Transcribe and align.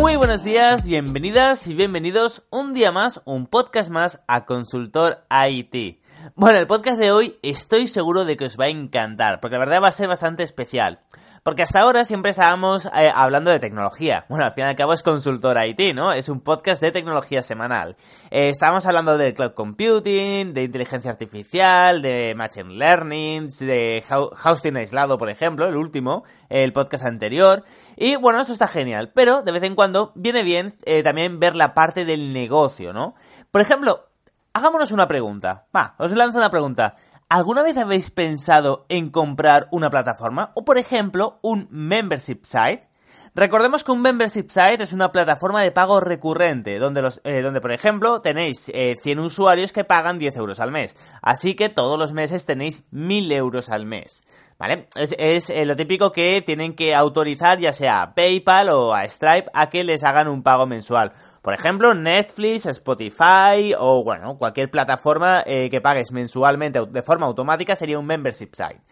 Muy 0.00 0.16
buenos 0.16 0.42
días, 0.42 0.86
bienvenidas 0.86 1.66
y 1.66 1.74
bienvenidos 1.74 2.44
un 2.48 2.72
día 2.72 2.90
más, 2.90 3.20
un 3.26 3.46
podcast 3.46 3.90
más 3.90 4.22
a 4.26 4.46
Consultor 4.46 5.26
IT. 5.30 6.00
Bueno, 6.34 6.58
el 6.58 6.66
podcast 6.66 6.98
de 6.98 7.12
hoy 7.12 7.36
estoy 7.42 7.86
seguro 7.86 8.24
de 8.24 8.38
que 8.38 8.46
os 8.46 8.58
va 8.58 8.64
a 8.64 8.70
encantar, 8.70 9.40
porque 9.40 9.56
la 9.56 9.60
verdad 9.60 9.82
va 9.82 9.88
a 9.88 9.92
ser 9.92 10.08
bastante 10.08 10.42
especial. 10.42 11.00
Porque 11.42 11.62
hasta 11.62 11.80
ahora 11.80 12.04
siempre 12.04 12.32
estábamos 12.32 12.86
eh, 12.86 13.10
hablando 13.14 13.50
de 13.50 13.58
tecnología. 13.58 14.26
Bueno, 14.28 14.44
al 14.44 14.52
fin 14.52 14.64
y 14.64 14.68
al 14.68 14.76
cabo 14.76 14.92
es 14.92 15.02
Consultor 15.02 15.56
IT, 15.64 15.94
¿no? 15.94 16.12
Es 16.12 16.28
un 16.28 16.40
podcast 16.40 16.82
de 16.82 16.92
tecnología 16.92 17.42
semanal. 17.42 17.96
Eh, 18.30 18.50
estábamos 18.50 18.84
hablando 18.84 19.16
de 19.16 19.32
cloud 19.32 19.52
computing, 19.52 20.52
de 20.52 20.64
inteligencia 20.64 21.10
artificial, 21.10 22.02
de 22.02 22.34
machine 22.36 22.74
learning, 22.74 23.48
de 23.60 24.04
hosting 24.44 24.76
aislado, 24.76 25.16
por 25.16 25.30
ejemplo, 25.30 25.66
el 25.66 25.76
último, 25.76 26.24
el 26.50 26.74
podcast 26.74 27.06
anterior. 27.06 27.64
Y 27.96 28.16
bueno, 28.16 28.42
eso 28.42 28.52
está 28.52 28.68
genial. 28.68 29.10
Pero 29.14 29.42
de 29.42 29.52
vez 29.52 29.62
en 29.62 29.74
cuando 29.74 30.12
viene 30.14 30.42
bien 30.42 30.66
eh, 30.84 31.02
también 31.02 31.40
ver 31.40 31.56
la 31.56 31.72
parte 31.72 32.04
del 32.04 32.34
negocio, 32.34 32.92
¿no? 32.92 33.14
Por 33.50 33.62
ejemplo, 33.62 34.10
hagámonos 34.52 34.92
una 34.92 35.08
pregunta. 35.08 35.66
Va, 35.74 35.94
os 35.98 36.12
lanzo 36.12 36.38
una 36.38 36.50
pregunta. 36.50 36.96
¿Alguna 37.32 37.62
vez 37.62 37.76
habéis 37.76 38.10
pensado 38.10 38.86
en 38.88 39.08
comprar 39.08 39.68
una 39.70 39.88
plataforma? 39.88 40.50
O 40.56 40.64
por 40.64 40.78
ejemplo, 40.78 41.38
un 41.42 41.68
membership 41.70 42.40
site. 42.42 42.88
Recordemos 43.36 43.84
que 43.84 43.92
un 43.92 44.02
membership 44.02 44.48
site 44.48 44.82
es 44.82 44.92
una 44.92 45.12
plataforma 45.12 45.62
de 45.62 45.70
pago 45.70 46.00
recurrente, 46.00 46.80
donde, 46.80 47.02
los, 47.02 47.20
eh, 47.22 47.40
donde 47.40 47.60
por 47.60 47.70
ejemplo 47.70 48.20
tenéis 48.20 48.64
100 48.64 48.74
eh, 48.74 49.22
usuarios 49.22 49.72
que 49.72 49.84
pagan 49.84 50.18
10 50.18 50.38
euros 50.38 50.58
al 50.58 50.72
mes. 50.72 50.96
Así 51.22 51.54
que 51.54 51.68
todos 51.68 51.96
los 51.96 52.12
meses 52.12 52.46
tenéis 52.46 52.82
1000 52.90 53.30
euros 53.30 53.70
al 53.70 53.86
mes. 53.86 54.24
¿Vale? 54.58 54.88
Es, 54.96 55.50
eh, 55.50 55.64
lo 55.64 55.76
típico 55.76 56.10
que 56.10 56.42
tienen 56.44 56.74
que 56.74 56.96
autorizar 56.96 57.60
ya 57.60 57.72
sea 57.72 58.02
a 58.02 58.14
PayPal 58.16 58.70
o 58.70 58.92
a 58.92 59.04
Stripe 59.04 59.48
a 59.54 59.70
que 59.70 59.84
les 59.84 60.02
hagan 60.02 60.26
un 60.26 60.42
pago 60.42 60.66
mensual. 60.66 61.12
Por 61.42 61.54
ejemplo, 61.54 61.94
Netflix, 61.94 62.66
Spotify 62.66 63.74
o, 63.78 64.04
bueno, 64.04 64.36
cualquier 64.36 64.70
plataforma 64.70 65.42
eh, 65.46 65.70
que 65.70 65.80
pagues 65.80 66.12
mensualmente 66.12 66.80
de 66.86 67.02
forma 67.02 67.26
automática 67.26 67.74
sería 67.76 67.98
un 67.98 68.06
membership 68.06 68.50
site. 68.52 68.82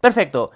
Perfecto. 0.00 0.50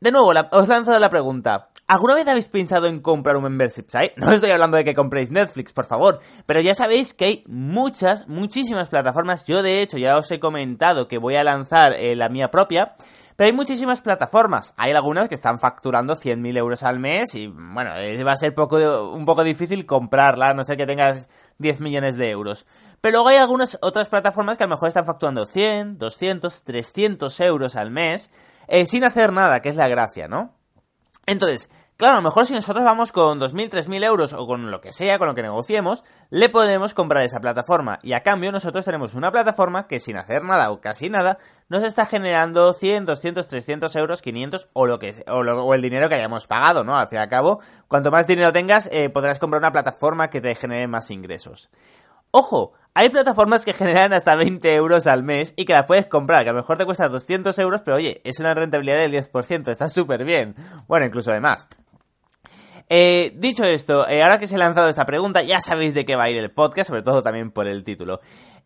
De 0.00 0.12
nuevo, 0.12 0.32
os 0.52 0.68
lanzo 0.68 0.98
la 0.98 1.08
pregunta. 1.08 1.70
¿Alguna 1.88 2.16
vez 2.16 2.26
habéis 2.26 2.48
pensado 2.48 2.86
en 2.86 3.00
comprar 3.00 3.36
un 3.36 3.44
membership 3.44 3.86
site? 3.88 4.14
No 4.16 4.32
estoy 4.32 4.50
hablando 4.50 4.76
de 4.76 4.84
que 4.84 4.94
compréis 4.94 5.30
Netflix, 5.30 5.72
por 5.72 5.86
favor, 5.86 6.18
pero 6.44 6.60
ya 6.60 6.74
sabéis 6.74 7.14
que 7.14 7.24
hay 7.24 7.44
muchas, 7.46 8.28
muchísimas 8.28 8.88
plataformas. 8.88 9.44
Yo, 9.44 9.62
de 9.62 9.82
hecho, 9.82 9.96
ya 9.96 10.16
os 10.16 10.30
he 10.30 10.40
comentado 10.40 11.08
que 11.08 11.18
voy 11.18 11.36
a 11.36 11.44
lanzar 11.44 11.94
eh, 11.94 12.14
la 12.14 12.28
mía 12.28 12.50
propia. 12.50 12.94
Pero 13.36 13.46
hay 13.46 13.52
muchísimas 13.52 14.00
plataformas. 14.00 14.72
Hay 14.78 14.92
algunas 14.92 15.28
que 15.28 15.34
están 15.34 15.58
facturando 15.58 16.14
100.000 16.14 16.56
euros 16.56 16.82
al 16.82 16.98
mes 16.98 17.34
y, 17.34 17.48
bueno, 17.48 17.90
va 17.90 18.32
a 18.32 18.36
ser 18.36 18.54
un 18.58 19.24
poco 19.26 19.44
difícil 19.44 19.84
comprarla, 19.84 20.54
no 20.54 20.64
ser 20.64 20.78
que 20.78 20.86
tengas 20.86 21.28
10 21.58 21.80
millones 21.80 22.16
de 22.16 22.30
euros. 22.30 22.66
Pero 23.02 23.18
luego 23.18 23.28
hay 23.28 23.36
algunas 23.36 23.78
otras 23.82 24.08
plataformas 24.08 24.56
que 24.56 24.64
a 24.64 24.66
lo 24.66 24.74
mejor 24.74 24.88
están 24.88 25.04
facturando 25.04 25.44
100, 25.44 25.98
200, 25.98 26.62
300 26.62 27.40
euros 27.40 27.76
al 27.76 27.90
mes 27.90 28.30
eh, 28.68 28.86
sin 28.86 29.04
hacer 29.04 29.32
nada, 29.32 29.60
que 29.60 29.68
es 29.68 29.76
la 29.76 29.88
gracia, 29.88 30.28
¿no? 30.28 30.55
Entonces, 31.26 31.68
Claro, 31.96 32.12
a 32.12 32.16
lo 32.16 32.24
mejor 32.24 32.44
si 32.44 32.52
nosotros 32.52 32.84
vamos 32.84 33.10
con 33.10 33.40
2.000, 33.40 33.70
3.000 33.70 34.04
euros 34.04 34.34
o 34.34 34.46
con 34.46 34.70
lo 34.70 34.82
que 34.82 34.92
sea, 34.92 35.18
con 35.18 35.28
lo 35.28 35.34
que 35.34 35.40
negociemos, 35.40 36.04
le 36.28 36.50
podemos 36.50 36.92
comprar 36.92 37.24
esa 37.24 37.40
plataforma. 37.40 37.98
Y 38.02 38.12
a 38.12 38.22
cambio 38.22 38.52
nosotros 38.52 38.84
tenemos 38.84 39.14
una 39.14 39.32
plataforma 39.32 39.86
que 39.86 39.98
sin 39.98 40.18
hacer 40.18 40.42
nada 40.42 40.70
o 40.70 40.82
casi 40.82 41.08
nada, 41.08 41.38
nos 41.70 41.84
está 41.84 42.04
generando 42.04 42.74
100, 42.74 43.06
200, 43.06 43.48
300 43.48 43.96
euros, 43.96 44.20
500 44.20 44.68
o, 44.74 44.84
lo 44.84 44.98
que, 44.98 45.24
o, 45.26 45.72
el 45.72 45.80
dinero 45.80 46.10
que 46.10 46.16
hayamos 46.16 46.46
pagado, 46.46 46.84
¿no? 46.84 46.98
Al 46.98 47.08
fin 47.08 47.16
y 47.16 47.22
al 47.22 47.30
cabo, 47.30 47.60
cuanto 47.88 48.10
más 48.10 48.26
dinero 48.26 48.52
tengas, 48.52 48.90
eh, 48.92 49.08
podrás 49.08 49.38
comprar 49.38 49.62
una 49.62 49.72
plataforma 49.72 50.28
que 50.28 50.42
te 50.42 50.54
genere 50.54 50.88
más 50.88 51.10
ingresos. 51.10 51.70
Ojo, 52.30 52.74
hay 52.96 53.10
plataformas 53.10 53.66
que 53.66 53.74
generan 53.74 54.14
hasta 54.14 54.34
20 54.36 54.74
euros 54.74 55.06
al 55.06 55.22
mes 55.22 55.52
y 55.54 55.66
que 55.66 55.74
las 55.74 55.84
puedes 55.84 56.06
comprar, 56.06 56.44
que 56.44 56.48
a 56.48 56.52
lo 56.54 56.60
mejor 56.60 56.78
te 56.78 56.86
cuesta 56.86 57.10
200 57.10 57.58
euros, 57.58 57.82
pero 57.84 57.98
oye, 57.98 58.22
es 58.24 58.40
una 58.40 58.54
rentabilidad 58.54 58.96
del 58.96 59.12
10%, 59.12 59.68
está 59.68 59.90
súper 59.90 60.24
bien. 60.24 60.54
Bueno, 60.88 61.04
incluso 61.04 61.30
de 61.30 61.40
más. 61.40 61.68
Eh, 62.88 63.34
dicho 63.36 63.64
esto, 63.64 64.08
eh, 64.08 64.22
ahora 64.22 64.38
que 64.38 64.46
se 64.46 64.54
ha 64.54 64.58
lanzado 64.58 64.88
esta 64.88 65.04
pregunta, 65.04 65.42
ya 65.42 65.60
sabéis 65.60 65.92
de 65.92 66.06
qué 66.06 66.16
va 66.16 66.24
a 66.24 66.30
ir 66.30 66.38
el 66.38 66.50
podcast, 66.50 66.88
sobre 66.88 67.02
todo 67.02 67.22
también 67.22 67.50
por 67.50 67.66
el 67.66 67.84
título. 67.84 68.20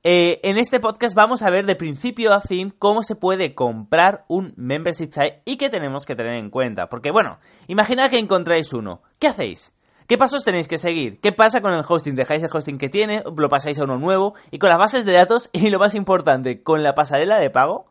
Eh, 0.05 0.39
en 0.45 0.59
este 0.59 0.79
podcast 0.79 1.17
vamos 1.17 1.43
a 1.43 1.51
ver 1.51 1.67
de 1.67 1.75
principio 1.75 2.33
a 2.33 2.41
fin 2.41 2.71
cómo 2.71 3.03
se 3.03 3.17
puede 3.17 3.57
comprar 3.57 4.27
un 4.29 4.55
membership 4.57 5.11
site 5.11 5.43
y 5.45 5.57
qué 5.57 5.71
tenemos 5.71 6.07
que 6.07 6.15
tener 6.15 6.35
en 6.35 6.51
cuenta. 6.51 6.89
Porque 6.89 7.11
bueno, 7.11 7.41
imaginad 7.67 8.11
que 8.11 8.21
encontráis 8.21 8.73
uno. 8.75 9.03
¿Qué 9.19 9.27
hacéis? 9.27 9.73
¿Qué 10.11 10.19
pasos 10.19 10.43
tenéis 10.43 10.67
que 10.67 10.77
seguir? 10.77 11.21
¿Qué 11.21 11.31
pasa 11.31 11.61
con 11.61 11.73
el 11.73 11.85
hosting? 11.89 12.17
¿Dejáis 12.17 12.43
el 12.43 12.51
hosting 12.53 12.79
que 12.79 12.89
tiene? 12.89 13.23
¿Lo 13.37 13.49
pasáis 13.49 13.79
a 13.79 13.85
uno 13.85 13.97
nuevo? 13.97 14.35
Y 14.51 14.59
con 14.59 14.69
las 14.69 14.77
bases 14.77 15.05
de 15.05 15.13
datos 15.13 15.51
y 15.53 15.71
lo 15.71 15.79
más 15.79 15.95
importante, 15.95 16.65
con 16.65 16.83
la 16.83 16.97
pasarela 16.97 17.39
de 17.39 17.49
pago. 17.49 17.87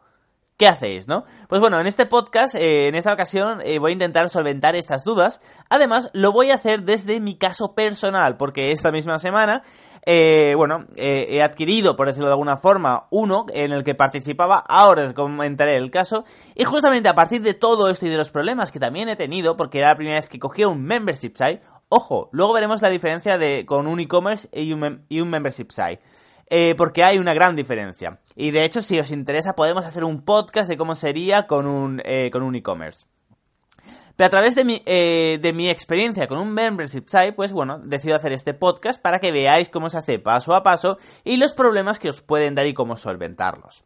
¿Qué 0.58 0.68
hacéis, 0.68 1.08
no? 1.08 1.24
Pues 1.48 1.62
bueno, 1.62 1.80
en 1.80 1.88
este 1.88 2.06
podcast, 2.06 2.56
eh, 2.56 2.90
en 2.90 2.96
esta 2.96 3.14
ocasión, 3.14 3.62
eh, 3.64 3.80
voy 3.80 3.92
a 3.92 3.94
intentar 3.94 4.30
solventar 4.30 4.76
estas 4.76 5.06
dudas. 5.06 5.40
Además, 5.70 6.10
lo 6.12 6.34
voy 6.34 6.52
a 6.52 6.56
hacer 6.56 6.84
desde 6.84 7.22
mi 7.22 7.38
caso 7.38 7.74
personal, 7.74 8.36
porque 8.36 8.74
esta 8.74 8.92
misma 8.92 9.18
semana, 9.20 9.64
eh, 10.06 10.56
bueno, 10.58 10.88
he 10.98 11.42
adquirido, 11.42 11.96
por 11.96 12.08
decirlo 12.08 12.28
de 12.28 12.34
alguna 12.34 12.58
forma, 12.58 13.08
uno 13.12 13.46
en 13.54 13.72
el 13.72 13.86
que 13.86 13.96
participaba. 13.96 14.58
Ahora 14.68 15.06
os 15.06 15.14
comentaré 15.14 15.78
el 15.78 15.90
caso. 15.90 16.26
Y 16.56 16.66
justamente 16.66 17.08
a 17.08 17.16
partir 17.16 17.42
de 17.42 17.54
todo 17.54 17.90
esto 17.90 18.08
y 18.08 18.10
de 18.10 18.18
los 18.18 18.32
problemas 18.32 18.74
que 18.74 18.80
también 18.82 19.08
he 19.08 19.16
tenido, 19.16 19.56
porque 19.56 19.78
era 19.78 19.88
la 19.88 19.96
primera 19.96 20.18
vez 20.18 20.28
que 20.28 20.40
cogía 20.40 20.68
un 20.68 20.84
membership 20.84 21.38
site, 21.38 21.62
ojo, 21.90 22.30
luego 22.32 22.54
veremos 22.54 22.82
la 22.82 22.90
diferencia 22.90 23.38
de 23.38 23.66
con 23.66 23.88
un 23.88 24.00
e-commerce 24.00 24.48
y 24.54 24.72
un, 24.74 25.30
membership 25.30 25.70
site. 25.70 26.02
Eh, 26.52 26.74
porque 26.76 27.04
hay 27.04 27.20
una 27.20 27.36
gran 27.36 27.56
diferencia. 27.56 28.22
Y 28.36 28.50
de 28.50 28.66
hecho, 28.66 28.82
si 28.82 29.00
os 29.00 29.12
interesa, 29.12 29.54
podemos 29.54 29.86
hacer 29.86 30.04
un 30.04 30.24
podcast 30.24 30.68
de 30.68 30.78
cómo 30.78 30.96
sería 30.96 31.46
con 31.46 31.68
un 31.68 32.02
eh, 32.04 32.32
e-commerce. 32.34 33.06
Pero 34.20 34.26
a 34.26 34.30
través 34.32 34.54
de 34.56 34.66
mi, 34.66 34.82
eh, 34.86 35.40
de 35.42 35.54
mi 35.54 35.70
experiencia 35.70 36.28
con 36.28 36.40
un 36.40 36.54
membership 36.54 37.06
site, 37.08 37.32
pues 37.32 37.54
bueno, 37.54 37.80
decido 37.80 38.18
hacer 38.18 38.34
este 38.34 38.54
podcast 38.54 39.02
para 39.02 39.20
que 39.20 39.32
veáis 39.32 39.70
cómo 39.70 39.90
se 39.90 39.98
hace 39.98 40.20
paso 40.20 40.54
a 40.54 40.62
paso 40.62 40.98
y 41.24 41.38
los 41.38 41.54
problemas 41.54 42.00
que 42.00 42.10
os 42.10 42.22
pueden 42.22 42.54
dar 42.54 42.68
y 42.68 42.74
cómo 42.74 42.98
solventarlos. 42.98 43.86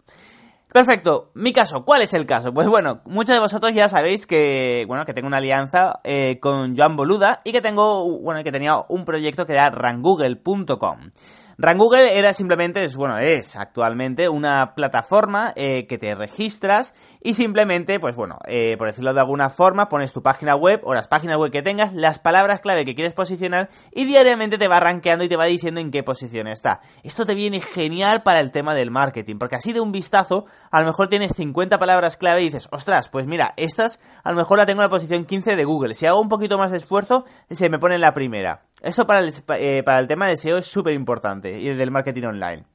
Perfecto, 0.74 1.30
mi 1.36 1.54
caso, 1.54 1.86
¿cuál 1.86 2.02
es 2.02 2.16
el 2.16 2.26
caso? 2.26 2.52
Pues 2.52 2.68
bueno, 2.68 3.02
muchos 3.06 3.36
de 3.36 3.40
vosotros 3.40 3.74
ya 3.76 3.88
sabéis 3.90 4.26
que, 4.26 4.86
bueno, 4.88 5.06
que 5.06 5.14
tengo 5.14 5.28
una 5.28 5.38
alianza 5.38 6.00
con 6.42 6.76
Joan 6.76 6.96
Boluda 6.96 7.42
y 7.44 7.52
que 7.52 7.62
tengo, 7.62 8.20
bueno, 8.22 8.44
que 8.44 8.52
tenía 8.52 8.84
un 8.90 9.06
proyecto 9.06 9.46
que 9.46 9.54
era 9.54 9.70
rangoogle.com. 9.70 11.12
Rangoogle 11.58 12.18
era 12.18 12.34
simplemente, 12.34 12.84
es, 12.84 12.96
bueno, 12.96 13.18
es 13.18 13.56
actualmente 13.56 14.28
una 14.30 14.74
plataforma 14.76 15.54
eh, 15.56 15.86
que 15.88 15.98
te 15.98 16.16
registras 16.16 16.94
y 17.22 17.36
simplemente, 17.36 18.00
pues 18.00 18.16
bueno, 18.16 18.40
eh, 18.46 18.76
por 18.78 18.88
decirlo 18.88 19.14
de 19.14 19.20
alguna 19.20 19.50
forma, 19.50 19.88
pones 19.88 20.14
tu 20.14 20.24
página 20.24 20.56
web 20.56 20.82
o 20.84 20.94
las 20.94 21.08
páginas 21.08 21.38
web 21.38 21.52
que 21.52 21.62
tengas, 21.62 21.94
las 21.94 22.20
palabras 22.20 22.62
clave 22.62 22.86
que 22.86 22.96
quieres 22.96 23.14
posicionar 23.14 23.70
y 23.92 24.06
diariamente 24.06 24.58
te 24.58 24.68
va 24.68 24.80
rankeando 24.80 25.24
y 25.24 25.30
te 25.30 25.38
va 25.38 25.46
diciendo 25.46 25.80
en 25.80 25.92
qué 25.92 26.02
posición 26.02 26.48
está. 26.48 26.80
Esto 27.04 27.26
te 27.26 27.36
viene 27.36 27.62
genial 27.62 28.24
para 28.24 28.40
el 28.40 28.52
tema 28.52 28.74
del 28.74 28.92
marketing, 28.92 29.38
porque 29.38 29.56
así 29.56 29.74
de 29.74 29.80
un 29.80 29.92
vistazo, 29.92 30.46
a 30.72 30.80
lo 30.80 30.88
mejor 30.88 31.08
tienes 31.08 31.34
50 31.36 31.78
palabras 31.78 32.18
clave 32.18 32.42
y 32.42 32.46
dices, 32.46 32.68
ostras, 32.72 33.10
pues 33.10 33.28
mira, 33.28 33.54
estas 33.58 34.00
a 34.24 34.32
lo 34.32 34.38
mejor 34.38 34.58
la 34.58 34.66
tengo 34.66 34.82
en 34.82 34.86
la 34.86 34.90
posición 34.90 35.26
15 35.26 35.56
de 35.56 35.66
Google. 35.66 35.94
Si 35.94 36.06
hago 36.06 36.20
un 36.20 36.30
poquito 36.30 36.58
más 36.58 36.72
de 36.72 36.78
esfuerzo, 36.78 37.26
se 37.50 37.70
me 37.70 37.80
pone 37.80 37.96
en 37.96 38.02
la 38.02 38.14
primera. 38.14 38.64
Esto 38.84 39.08
para 39.08 39.22
el, 39.22 39.34
eh, 39.60 39.82
para 39.84 40.00
el 40.00 40.08
tema 40.10 40.28
de 40.28 40.36
SEO 40.36 40.58
es 40.58 40.66
súper 40.66 40.94
importante 40.94 41.58
y 41.58 41.74
del 41.74 41.90
marketing 41.90 42.26
online. 42.26 42.66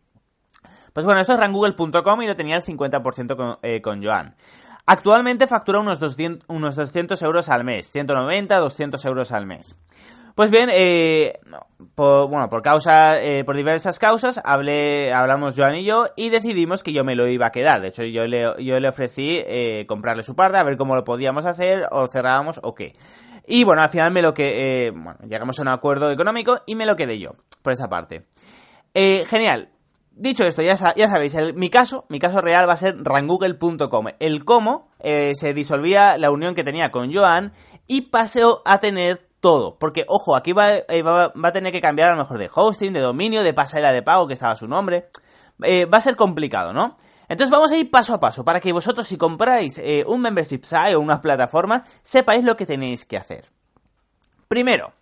Pues 0.95 1.05
bueno, 1.05 1.21
esto 1.21 1.35
es 1.35 1.39
rangoogle.com 1.39 2.23
y 2.23 2.27
lo 2.27 2.35
tenía 2.35 2.57
el 2.57 2.63
50% 2.63 3.37
con, 3.37 3.59
eh, 3.63 3.83
con 3.83 4.03
Joan. 4.03 4.35
Actualmente 4.87 5.47
factura 5.47 5.81
unos 5.81 6.01
200, 6.01 6.47
unos 6.49 6.77
200 6.77 7.21
euros 7.21 7.51
al 7.51 7.63
mes, 7.63 7.91
190, 7.91 8.57
200 8.57 9.05
euros 9.05 9.33
al 9.33 9.45
mes. 9.45 9.77
Pues 10.39 10.53
bien, 10.53 10.69
eh, 10.73 11.41
por, 11.97 12.29
bueno, 12.31 12.49
por 12.49 12.63
causa, 12.63 13.21
eh, 13.21 13.43
por 13.43 13.57
diversas 13.57 13.99
causas, 13.99 14.41
hablé, 14.45 15.13
hablamos 15.13 15.57
Joan 15.57 15.75
y 15.75 15.83
yo 15.83 16.07
y 16.15 16.31
decidimos 16.31 16.85
que 16.85 16.93
yo 16.93 17.03
me 17.03 17.17
lo 17.17 17.27
iba 17.27 17.47
a 17.47 17.51
quedar. 17.51 17.81
De 17.81 17.89
hecho, 17.89 18.05
yo 18.05 18.25
le, 18.29 18.43
yo 18.65 18.79
le 18.79 18.89
ofrecí 18.89 19.43
eh, 19.45 19.85
comprarle 19.89 20.23
su 20.23 20.37
parte, 20.37 20.57
a 20.57 20.63
ver 20.63 20.77
cómo 20.77 20.95
lo 20.95 21.03
podíamos 21.03 21.45
hacer, 21.45 21.89
o 21.91 22.07
cerrábamos 22.07 22.61
o 22.63 22.73
qué. 22.77 22.95
Y 23.49 23.65
bueno, 23.65 23.83
al 23.83 23.89
final 23.89 24.13
me 24.13 24.23
lo 24.23 24.33
que, 24.33 24.87
eh, 24.87 24.91
bueno, 24.93 25.17
llegamos 25.29 25.59
a 25.59 25.63
un 25.63 25.69
acuerdo 25.71 26.09
económico 26.13 26.61
y 26.67 26.77
me 26.77 26.87
lo 26.87 26.95
quedé 26.95 27.19
yo, 27.19 27.33
por 27.63 27.73
esa 27.73 27.89
parte. 27.89 28.25
Eh, 28.95 29.25
genial. 29.29 29.71
Dicho 30.13 30.45
esto, 30.45 30.63
ya, 30.63 30.77
ya 30.95 31.09
sabéis, 31.09 31.35
el- 31.35 31.55
mi 31.55 31.69
caso, 31.69 32.05
mi 32.09 32.21
caso 32.21 32.41
real 32.41 32.69
va 32.69 32.75
a 32.75 32.77
ser 32.77 32.97
rangoogle.com. 33.03 34.07
El 34.21 34.45
cómo 34.45 34.89
se 35.03 35.53
disolvía 35.53 36.17
la 36.17 36.31
unión 36.31 36.55
que 36.55 36.63
tenía 36.63 36.93
con 36.93 37.13
Joan 37.13 37.53
y 37.89 38.03
paseo 38.03 38.63
a 38.65 38.79
tener 38.79 39.28
todo. 39.41 39.79
Porque, 39.79 40.05
ojo, 40.09 40.37
aquí 40.37 40.53
va, 40.53 40.73
eh, 40.77 41.03
va, 41.03 41.29
va 41.29 41.49
a 41.49 41.53
tener 41.53 41.73
que 41.73 41.81
cambiar 41.81 42.11
a 42.11 42.13
lo 42.13 42.19
mejor 42.19 42.39
de 42.39 42.51
hosting, 42.53 42.93
de 42.93 43.01
dominio, 43.01 43.43
de 43.43 43.55
pasarela 43.55 43.93
de 43.93 44.03
pago, 44.03 44.27
que 44.27 44.35
estaba 44.35 44.57
su 44.57 44.67
nombre. 44.69 45.09
Eh, 45.63 45.87
va 45.87 45.99
a 45.99 46.03
ser 46.03 46.17
complicado, 46.17 46.73
¿no? 46.73 46.97
Entonces 47.29 47.51
vamos 47.51 47.73
a 47.73 47.77
ir 47.77 47.91
paso 47.91 48.15
a 48.15 48.21
paso 48.21 48.45
para 48.45 48.61
que 48.61 48.73
vosotros 48.73 49.07
si 49.07 49.19
compráis 49.19 49.79
eh, 49.79 50.05
un 50.07 50.21
membership 50.23 50.63
site 50.63 50.95
o 50.95 51.01
una 51.01 51.21
plataforma 51.21 51.85
sepáis 52.03 52.43
lo 52.43 52.57
que 52.57 52.65
tenéis 52.65 53.05
que 53.05 53.19
hacer. 53.19 53.45
Primero, 54.49 54.95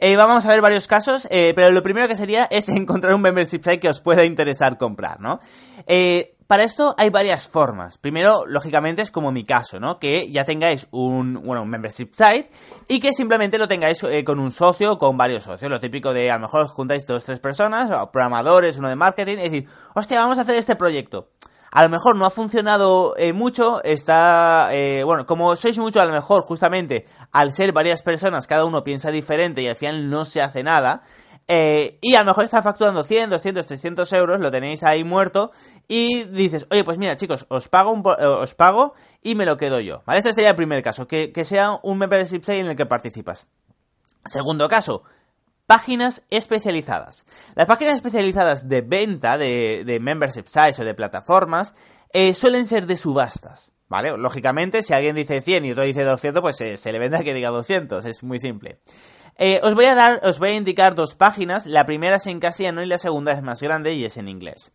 vamos 0.00 0.46
a 0.46 0.48
ver 0.48 0.62
varios 0.62 0.86
casos, 0.86 1.28
pero 1.30 1.70
lo 1.70 1.82
primero 1.82 2.08
que 2.08 2.16
sería 2.16 2.46
es 2.50 2.68
encontrar 2.70 3.14
un 3.14 3.20
membership 3.20 3.62
site 3.62 3.80
que 3.80 3.90
os 3.90 4.00
pueda 4.00 4.24
interesar 4.24 4.78
comprar, 4.78 5.20
¿no? 5.20 5.38
Eh, 5.86 6.35
para 6.46 6.64
esto 6.64 6.94
hay 6.96 7.10
varias 7.10 7.48
formas. 7.48 7.98
Primero, 7.98 8.44
lógicamente, 8.46 9.02
es 9.02 9.10
como 9.10 9.32
mi 9.32 9.44
caso, 9.44 9.80
¿no? 9.80 9.98
Que 9.98 10.30
ya 10.30 10.44
tengáis 10.44 10.86
un, 10.90 11.34
bueno, 11.34 11.62
un 11.62 11.68
membership 11.68 12.10
site 12.12 12.48
y 12.88 13.00
que 13.00 13.12
simplemente 13.12 13.58
lo 13.58 13.68
tengáis 13.68 14.02
eh, 14.04 14.24
con 14.24 14.38
un 14.38 14.52
socio 14.52 14.92
o 14.92 14.98
con 14.98 15.16
varios 15.16 15.44
socios. 15.44 15.70
Lo 15.70 15.80
típico 15.80 16.12
de, 16.12 16.30
a 16.30 16.34
lo 16.34 16.42
mejor 16.42 16.62
os 16.62 16.72
juntáis 16.72 17.06
dos, 17.06 17.24
tres 17.24 17.40
personas, 17.40 17.90
o 17.90 18.10
programadores, 18.10 18.78
uno 18.78 18.88
de 18.88 18.96
marketing, 18.96 19.38
y 19.38 19.48
decir, 19.48 19.68
hostia, 19.94 20.20
vamos 20.20 20.38
a 20.38 20.42
hacer 20.42 20.54
este 20.56 20.76
proyecto. 20.76 21.30
A 21.72 21.82
lo 21.82 21.88
mejor 21.90 22.16
no 22.16 22.24
ha 22.24 22.30
funcionado 22.30 23.14
eh, 23.18 23.32
mucho, 23.32 23.82
está, 23.82 24.68
eh, 24.72 25.04
bueno, 25.04 25.26
como 25.26 25.56
sois 25.56 25.78
mucho, 25.78 26.00
a 26.00 26.06
lo 26.06 26.12
mejor 26.12 26.42
justamente 26.42 27.04
al 27.32 27.52
ser 27.52 27.72
varias 27.72 28.02
personas, 28.02 28.46
cada 28.46 28.64
uno 28.64 28.82
piensa 28.82 29.10
diferente 29.10 29.62
y 29.62 29.68
al 29.68 29.76
final 29.76 30.08
no 30.08 30.24
se 30.24 30.40
hace 30.40 30.62
nada. 30.62 31.02
Eh, 31.48 31.98
y 32.00 32.14
a 32.16 32.20
lo 32.20 32.26
mejor 32.26 32.44
está 32.44 32.62
facturando 32.62 33.04
100, 33.04 33.30
200, 33.30 33.66
300 33.66 34.12
euros, 34.14 34.40
lo 34.40 34.50
tenéis 34.50 34.82
ahí 34.82 35.04
muerto 35.04 35.52
y 35.86 36.24
dices, 36.24 36.66
oye, 36.70 36.82
pues 36.82 36.98
mira 36.98 37.16
chicos, 37.16 37.46
os 37.48 37.68
pago, 37.68 37.92
un 37.92 38.02
eh, 38.18 38.26
os 38.26 38.54
pago 38.54 38.94
y 39.22 39.36
me 39.36 39.46
lo 39.46 39.56
quedo 39.56 39.78
yo. 39.80 40.02
¿Vale? 40.06 40.18
Este 40.18 40.34
sería 40.34 40.50
el 40.50 40.56
primer 40.56 40.82
caso, 40.82 41.06
que, 41.06 41.32
que 41.32 41.44
sea 41.44 41.78
un 41.82 41.98
membership 41.98 42.42
site 42.42 42.60
en 42.60 42.66
el 42.66 42.76
que 42.76 42.86
participas. 42.86 43.46
Segundo 44.24 44.68
caso, 44.68 45.04
páginas 45.66 46.24
especializadas. 46.30 47.24
Las 47.54 47.66
páginas 47.66 47.94
especializadas 47.94 48.68
de 48.68 48.80
venta 48.80 49.38
de, 49.38 49.84
de 49.86 50.00
membership 50.00 50.46
sites 50.46 50.80
o 50.80 50.84
de 50.84 50.94
plataformas 50.94 51.74
eh, 52.12 52.34
suelen 52.34 52.66
ser 52.66 52.86
de 52.86 52.96
subastas. 52.96 53.72
¿Vale? 53.88 54.16
Lógicamente, 54.18 54.82
si 54.82 54.94
alguien 54.94 55.14
dice 55.14 55.40
100 55.40 55.64
y 55.64 55.70
otro 55.70 55.84
dice 55.84 56.02
200, 56.02 56.42
pues 56.42 56.60
eh, 56.60 56.76
se 56.76 56.92
le 56.92 56.98
vende 56.98 57.18
a 57.18 57.22
que 57.22 57.34
diga 57.34 57.50
200. 57.50 58.04
Es 58.04 58.24
muy 58.24 58.40
simple. 58.40 58.80
Eh, 59.38 59.60
os 59.62 59.74
voy 59.74 59.84
a 59.86 59.94
dar, 59.94 60.20
os 60.24 60.38
voy 60.38 60.50
a 60.50 60.54
indicar 60.54 60.94
dos 60.94 61.14
páginas. 61.14 61.66
La 61.66 61.84
primera 61.86 62.16
es 62.16 62.26
en 62.26 62.40
castellano 62.40 62.82
y 62.82 62.86
la 62.86 62.98
segunda 62.98 63.32
es 63.32 63.42
más 63.42 63.62
grande 63.62 63.92
y 63.94 64.04
es 64.04 64.16
en 64.16 64.28
inglés. 64.28 64.72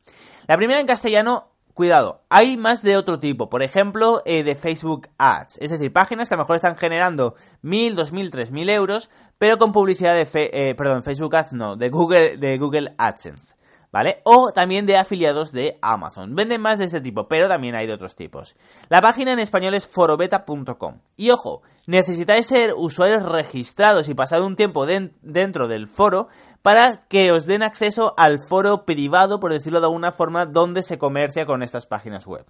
La 0.47 0.57
primera 0.57 0.79
en 0.79 0.87
castellano 0.87 1.47
Cuidado, 1.73 2.21
hay 2.29 2.57
más 2.57 2.83
de 2.83 2.97
otro 2.97 3.17
tipo, 3.17 3.49
por 3.49 3.63
ejemplo, 3.63 4.21
eh, 4.25 4.43
de 4.43 4.57
Facebook 4.57 5.07
Ads, 5.17 5.57
es 5.59 5.71
decir, 5.71 5.91
páginas 5.93 6.27
que 6.27 6.33
a 6.33 6.37
lo 6.37 6.43
mejor 6.43 6.57
están 6.57 6.75
generando 6.75 7.35
1000, 7.61 7.95
2000, 7.95 8.29
3000 8.29 8.69
euros, 8.69 9.09
pero 9.37 9.57
con 9.57 9.71
publicidad 9.71 10.13
de, 10.13 10.25
fe- 10.25 10.51
eh, 10.69 10.75
perdón, 10.75 11.01
Facebook 11.01 11.33
Ads 11.33 11.53
no, 11.53 11.77
de 11.77 11.89
Google, 11.89 12.35
de 12.35 12.57
Google 12.57 12.93
AdSense. 12.97 13.55
¿Vale? 13.91 14.21
O 14.23 14.53
también 14.53 14.85
de 14.85 14.95
afiliados 14.95 15.51
de 15.51 15.77
Amazon. 15.81 16.33
Venden 16.33 16.61
más 16.61 16.79
de 16.79 16.85
este 16.85 17.01
tipo, 17.01 17.27
pero 17.27 17.49
también 17.49 17.75
hay 17.75 17.87
de 17.87 17.93
otros 17.93 18.15
tipos. 18.15 18.55
La 18.87 19.01
página 19.01 19.33
en 19.33 19.39
español 19.39 19.73
es 19.73 19.85
forobeta.com. 19.85 20.99
Y 21.17 21.31
ojo, 21.31 21.61
necesitáis 21.87 22.47
ser 22.47 22.73
usuarios 22.77 23.23
registrados 23.23 24.07
y 24.07 24.13
pasar 24.13 24.41
un 24.43 24.55
tiempo 24.55 24.85
den- 24.85 25.17
dentro 25.21 25.67
del 25.67 25.89
foro 25.89 26.29
para 26.61 27.05
que 27.09 27.33
os 27.33 27.45
den 27.47 27.63
acceso 27.63 28.13
al 28.17 28.39
foro 28.39 28.85
privado, 28.85 29.41
por 29.41 29.51
decirlo 29.51 29.81
de 29.81 29.87
alguna 29.87 30.13
forma, 30.13 30.45
donde 30.45 30.83
se 30.83 30.97
comercia 30.97 31.45
con 31.45 31.61
estas 31.61 31.85
páginas 31.85 32.25
web. 32.25 32.45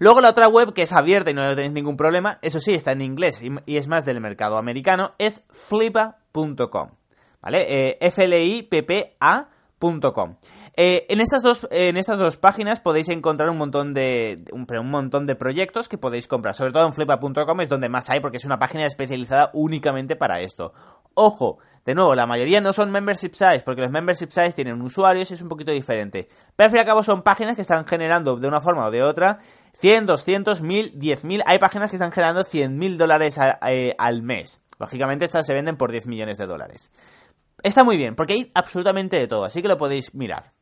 Luego 0.00 0.20
la 0.20 0.30
otra 0.30 0.48
web 0.48 0.72
que 0.72 0.82
es 0.82 0.92
abierta 0.92 1.30
y 1.30 1.34
no 1.34 1.48
tenéis 1.54 1.72
ningún 1.74 1.96
problema, 1.96 2.40
eso 2.42 2.58
sí, 2.58 2.74
está 2.74 2.90
en 2.90 3.02
inglés 3.02 3.40
y, 3.40 3.76
es 3.76 3.86
más 3.86 4.04
del 4.04 4.20
mercado 4.20 4.58
americano, 4.58 5.14
es 5.18 5.44
flipa.com. 5.52 6.88
¿Vale? 7.40 7.90
Eh, 7.90 7.98
F-L-I-P-P-A.com. 8.00 9.55
Eh, 10.74 11.06
en, 11.08 11.20
estas 11.20 11.42
dos, 11.42 11.68
en 11.70 11.96
estas 11.96 12.18
dos 12.18 12.38
páginas 12.38 12.80
podéis 12.80 13.08
encontrar 13.08 13.50
un 13.50 13.58
montón 13.58 13.92
de 13.92 14.42
un, 14.52 14.66
montón 14.90 15.26
de 15.26 15.36
proyectos 15.36 15.88
que 15.88 15.98
podéis 15.98 16.28
comprar. 16.28 16.54
Sobre 16.54 16.72
todo 16.72 16.86
en 16.86 16.92
flipa.com 16.92 17.60
es 17.60 17.68
donde 17.68 17.88
más 17.88 18.08
hay 18.08 18.20
porque 18.20 18.38
es 18.38 18.44
una 18.44 18.58
página 18.58 18.86
especializada 18.86 19.50
únicamente 19.52 20.16
para 20.16 20.40
esto. 20.40 20.72
Ojo, 21.14 21.58
de 21.84 21.94
nuevo, 21.94 22.14
la 22.14 22.26
mayoría 22.26 22.60
no 22.60 22.72
son 22.72 22.90
membership 22.90 23.32
sites 23.34 23.62
porque 23.62 23.82
los 23.82 23.90
membership 23.90 24.30
sites 24.30 24.54
tienen 24.54 24.80
usuarios 24.80 25.30
y 25.30 25.34
es 25.34 25.42
un 25.42 25.48
poquito 25.48 25.72
diferente. 25.72 26.28
Pero 26.56 26.66
al 26.66 26.70
fin 26.70 26.78
y 26.78 26.80
al 26.80 26.86
cabo 26.86 27.02
son 27.02 27.22
páginas 27.22 27.54
que 27.54 27.62
están 27.62 27.86
generando 27.86 28.36
de 28.36 28.48
una 28.48 28.60
forma 28.60 28.86
o 28.86 28.90
de 28.90 29.02
otra 29.02 29.38
100, 29.74 30.06
200, 30.06 30.62
1000, 30.62 30.98
10.000. 30.98 31.42
Hay 31.46 31.58
páginas 31.58 31.90
que 31.90 31.96
están 31.96 32.12
generando 32.12 32.42
100.000 32.42 32.96
dólares 32.96 33.38
eh, 33.68 33.94
al 33.98 34.22
mes. 34.22 34.60
Lógicamente 34.78 35.24
estas 35.24 35.46
se 35.46 35.54
venden 35.54 35.76
por 35.76 35.90
10 35.90 36.06
millones 36.06 36.38
de 36.38 36.46
dólares. 36.46 36.90
Está 37.62 37.84
muy 37.84 37.96
bien, 37.96 38.14
porque 38.14 38.34
hay 38.34 38.50
absolutamente 38.54 39.18
de 39.18 39.26
todo, 39.26 39.44
así 39.44 39.62
que 39.62 39.68
lo 39.68 39.78
podéis 39.78 40.14
mirar. 40.14 40.52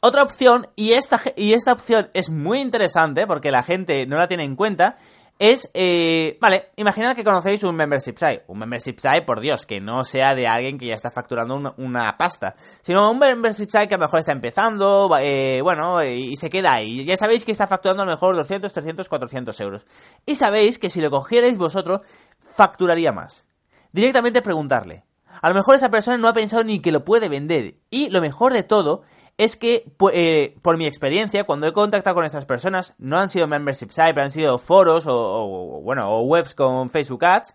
Otra 0.00 0.22
opción, 0.22 0.66
y 0.76 0.92
esta, 0.92 1.20
y 1.36 1.52
esta 1.52 1.72
opción 1.72 2.10
es 2.14 2.30
muy 2.30 2.60
interesante 2.60 3.26
porque 3.26 3.50
la 3.50 3.62
gente 3.62 4.06
no 4.06 4.16
la 4.16 4.28
tiene 4.28 4.44
en 4.44 4.56
cuenta, 4.56 4.96
es, 5.40 5.70
eh, 5.72 6.36
vale, 6.38 6.70
imaginad 6.76 7.16
que 7.16 7.24
conocéis 7.24 7.64
un 7.64 7.74
membership 7.74 8.16
site. 8.18 8.44
Un 8.46 8.58
membership 8.58 8.96
site, 8.98 9.22
por 9.22 9.40
Dios, 9.40 9.64
que 9.64 9.80
no 9.80 10.04
sea 10.04 10.34
de 10.34 10.46
alguien 10.46 10.76
que 10.76 10.84
ya 10.84 10.94
está 10.94 11.10
facturando 11.10 11.74
una, 11.78 12.18
pasta, 12.18 12.54
sino 12.82 13.10
un 13.10 13.18
membership 13.18 13.70
site 13.70 13.88
que 13.88 13.94
a 13.94 13.96
lo 13.98 14.04
mejor 14.04 14.20
está 14.20 14.32
empezando, 14.32 15.10
eh, 15.18 15.60
bueno, 15.62 16.02
eh, 16.02 16.14
y 16.14 16.36
se 16.36 16.50
queda 16.50 16.74
ahí. 16.74 17.06
Ya 17.06 17.16
sabéis 17.16 17.46
que 17.46 17.52
está 17.52 17.66
facturando 17.66 18.02
a 18.02 18.06
lo 18.06 18.12
mejor 18.12 18.36
200, 18.36 18.70
300, 18.70 19.08
400 19.08 19.60
euros. 19.60 19.86
Y 20.26 20.34
sabéis 20.34 20.78
que 20.78 20.90
si 20.90 21.00
lo 21.00 21.10
cogierais 21.10 21.56
vosotros, 21.56 22.02
facturaría 22.38 23.12
más. 23.12 23.46
Directamente 23.92 24.42
preguntarle. 24.42 25.04
A 25.42 25.48
lo 25.48 25.54
mejor 25.54 25.74
esa 25.74 25.90
persona 25.90 26.18
no 26.18 26.28
ha 26.28 26.32
pensado 26.32 26.64
ni 26.64 26.80
que 26.80 26.92
lo 26.92 27.04
puede 27.04 27.28
vender. 27.28 27.74
Y 27.90 28.10
lo 28.10 28.20
mejor 28.20 28.52
de 28.52 28.62
todo 28.62 29.02
es 29.38 29.56
que, 29.56 29.90
eh, 30.12 30.56
por 30.60 30.76
mi 30.76 30.86
experiencia, 30.86 31.44
cuando 31.44 31.66
he 31.66 31.72
contactado 31.72 32.14
con 32.14 32.26
estas 32.26 32.44
personas, 32.44 32.94
no 32.98 33.18
han 33.18 33.30
sido 33.30 33.48
membership 33.48 33.90
site, 33.90 34.12
pero 34.12 34.24
han 34.24 34.30
sido 34.30 34.58
foros 34.58 35.06
o, 35.06 35.14
o, 35.14 35.80
bueno, 35.80 36.10
o 36.10 36.20
webs 36.22 36.54
con 36.54 36.90
Facebook 36.90 37.24
Ads, 37.24 37.54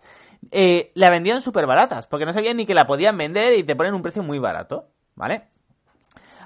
eh, 0.50 0.90
la 0.94 1.10
vendían 1.10 1.40
súper 1.42 1.66
baratas, 1.66 2.08
porque 2.08 2.26
no 2.26 2.32
sabían 2.32 2.56
ni 2.56 2.66
que 2.66 2.74
la 2.74 2.86
podían 2.86 3.16
vender 3.16 3.54
y 3.54 3.62
te 3.62 3.76
ponen 3.76 3.94
un 3.94 4.02
precio 4.02 4.24
muy 4.24 4.40
barato, 4.40 4.88
¿vale? 5.14 5.48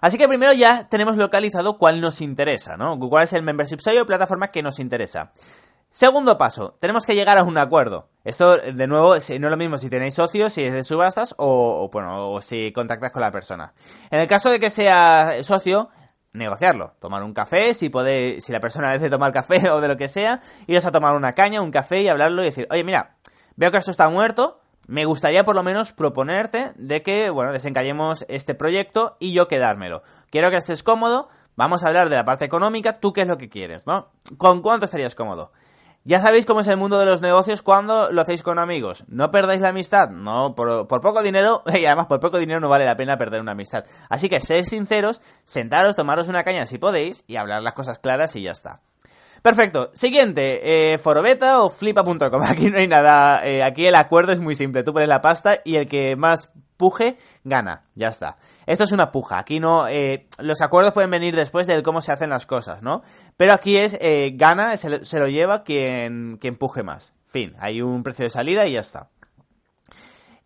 Así 0.01 0.17
que 0.17 0.29
primero 0.29 0.53
ya 0.53 0.89
tenemos 0.89 1.17
localizado 1.17 1.77
cuál 1.77 2.01
nos 2.01 2.21
interesa, 2.21 2.77
¿no? 2.77 2.99
Cuál 2.99 3.25
es 3.25 3.33
el 3.33 3.43
membership 3.43 3.81
site 3.81 4.01
o 4.01 4.07
plataforma 4.07 4.49
que 4.49 4.63
nos 4.63 4.79
interesa. 4.79 5.33
Segundo 5.93 6.39
paso, 6.39 6.77
tenemos 6.79 7.05
que 7.05 7.17
llegar 7.17 7.37
a 7.37 7.43
un 7.43 7.59
acuerdo. 7.59 8.09
Esto, 8.23 8.57
de 8.59 8.87
nuevo, 8.87 9.09
no 9.09 9.17
es 9.17 9.41
lo 9.41 9.57
mismo 9.57 9.77
si 9.77 9.91
tenéis 9.91 10.15
socios, 10.15 10.53
si 10.53 10.63
es 10.63 10.73
de 10.73 10.85
subastas 10.85 11.35
o, 11.37 11.91
bueno, 11.93 12.31
o 12.31 12.41
si 12.41 12.71
contactas 12.73 13.11
con 13.11 13.23
la 13.23 13.33
persona. 13.33 13.73
En 14.13 14.21
el 14.21 14.29
caso 14.29 14.51
de 14.51 14.61
que 14.61 14.71
sea 14.71 15.43
socio, 15.43 15.89
negociarlo, 16.33 16.95
tomar 17.01 17.25
un 17.25 17.35
café, 17.35 17.75
si 17.75 17.89
puede, 17.89 18.41
si 18.41 18.53
la 18.53 18.61
persona 18.61 18.93
desea 18.93 19.11
tomar 19.11 19.33
café 19.33 19.69
o 19.69 19.81
de 19.81 19.89
lo 19.89 19.97
que 19.97 20.09
sea, 20.09 20.41
iros 20.69 20.87
a 20.87 20.93
tomar 20.93 21.17
una 21.17 21.33
caña, 21.33 21.61
un 21.61 21.73
café 21.73 22.03
y 22.03 22.09
hablarlo 22.09 22.43
y 22.43 22.47
decir, 22.47 22.69
oye, 22.71 22.85
mira, 22.85 23.17
veo 23.57 23.73
que 23.73 23.79
esto 23.79 23.91
está 23.91 24.09
muerto, 24.09 24.61
me 24.87 25.07
gustaría 25.07 25.45
por 25.45 25.57
lo 25.57 25.65
menos 25.65 25.93
proponerte 25.93 26.73
de 26.77 27.03
que, 27.03 27.31
bueno, 27.31 27.53
desencallemos 27.53 28.27
este 28.29 28.55
proyecto 28.55 29.17
y 29.19 29.33
yo 29.33 29.49
quedármelo. 29.49 30.05
Quiero 30.31 30.51
que 30.51 30.57
estés 30.57 30.85
cómodo, 30.85 31.29
vamos 31.57 31.83
a 31.83 31.89
hablar 31.89 32.11
de 32.11 32.17
la 32.17 32.25
parte 32.25 32.45
económica, 32.45 33.01
tú 33.01 33.13
qué 33.13 33.23
es 33.23 33.29
lo 33.29 33.39
que 33.39 33.49
quieres, 33.49 33.89
¿no? 33.89 34.13
¿Con 34.39 34.63
cuánto 34.63 34.85
estarías 34.85 35.17
cómodo? 35.17 35.51
Ya 36.04 36.19
sabéis 36.19 36.47
cómo 36.47 36.61
es 36.61 36.66
el 36.66 36.78
mundo 36.78 36.99
de 36.99 37.04
los 37.04 37.21
negocios 37.21 37.61
cuando 37.61 38.11
lo 38.11 38.23
hacéis 38.23 38.42
con 38.42 38.59
amigos. 38.59 39.04
No 39.09 39.30
perdáis 39.30 39.61
la 39.61 39.69
amistad. 39.69 40.09
No, 40.09 40.54
por, 40.54 40.88
poco 40.88 41.23
dinero, 41.23 41.62
y 41.66 41.85
además 41.85 42.07
por 42.07 42.21
poco 42.21 42.38
dinero 42.38 42.59
no 42.59 42.71
vale 42.71 42.87
la 42.87 42.97
pena 42.97 43.19
perder 43.19 43.42
una 43.42 43.52
amistad. 43.52 43.85
Así 44.09 44.30
que 44.30 44.40
sed 44.40 44.64
sinceros, 44.64 45.21
sentaros, 45.45 45.97
tomaros 45.97 46.28
una 46.28 46.42
caña 46.42 46.64
si 46.64 46.78
podéis 46.78 47.25
y 47.26 47.37
hablar 47.37 47.62
las 47.62 47.75
cosas 47.75 47.99
claras 47.99 48.35
y 48.35 48.42
ya 48.42 48.52
está. 48.52 48.80
Perfecto. 49.42 49.90
Siguiente, 49.92 50.92
eh, 50.92 50.99
forobeta 50.99 51.61
o 51.61 51.69
flipa.com. 51.69 52.42
Aquí 52.49 52.71
no 52.71 52.78
hay 52.78 52.88
nada, 52.88 53.47
eh, 53.47 53.62
aquí 53.62 53.87
el 53.87 53.95
acuerdo 53.95 54.33
es 54.33 54.40
muy 54.40 54.54
simple. 54.54 54.83
Tú 54.83 54.95
pones 54.95 55.09
la 55.09 55.21
pasta 55.21 55.61
y 55.64 55.76
el 55.76 55.87
que 55.87 56.16
más 56.16 56.50
puje, 56.81 57.19
gana, 57.45 57.85
ya 57.95 58.09
está. 58.09 58.39
Esto 58.65 58.85
es 58.85 58.93
una 58.93 59.13
puja, 59.13 59.39
aquí 59.39 59.61
no, 59.61 59.87
eh, 59.87 60.27
los 60.39 60.63
acuerdos 60.63 60.95
pueden 60.95 61.11
venir 61.11 61.37
después 61.37 61.67
de 61.67 61.83
cómo 61.83 62.01
se 62.01 62.11
hacen 62.11 62.31
las 62.31 62.47
cosas, 62.47 62.81
¿no? 62.81 63.03
Pero 63.37 63.53
aquí 63.53 63.77
es, 63.77 63.99
eh, 64.01 64.33
gana, 64.35 64.79
se 64.79 65.19
lo, 65.19 65.29
lleva 65.29 65.63
quien, 65.63 66.39
quien 66.41 66.57
puje 66.57 66.83
más. 66.83 67.13
Fin, 67.27 67.53
hay 67.61 67.83
un 67.83 68.03
precio 68.03 68.25
de 68.25 68.31
salida 68.31 68.67
y 68.67 68.73
ya 68.73 68.81
está. 68.81 69.11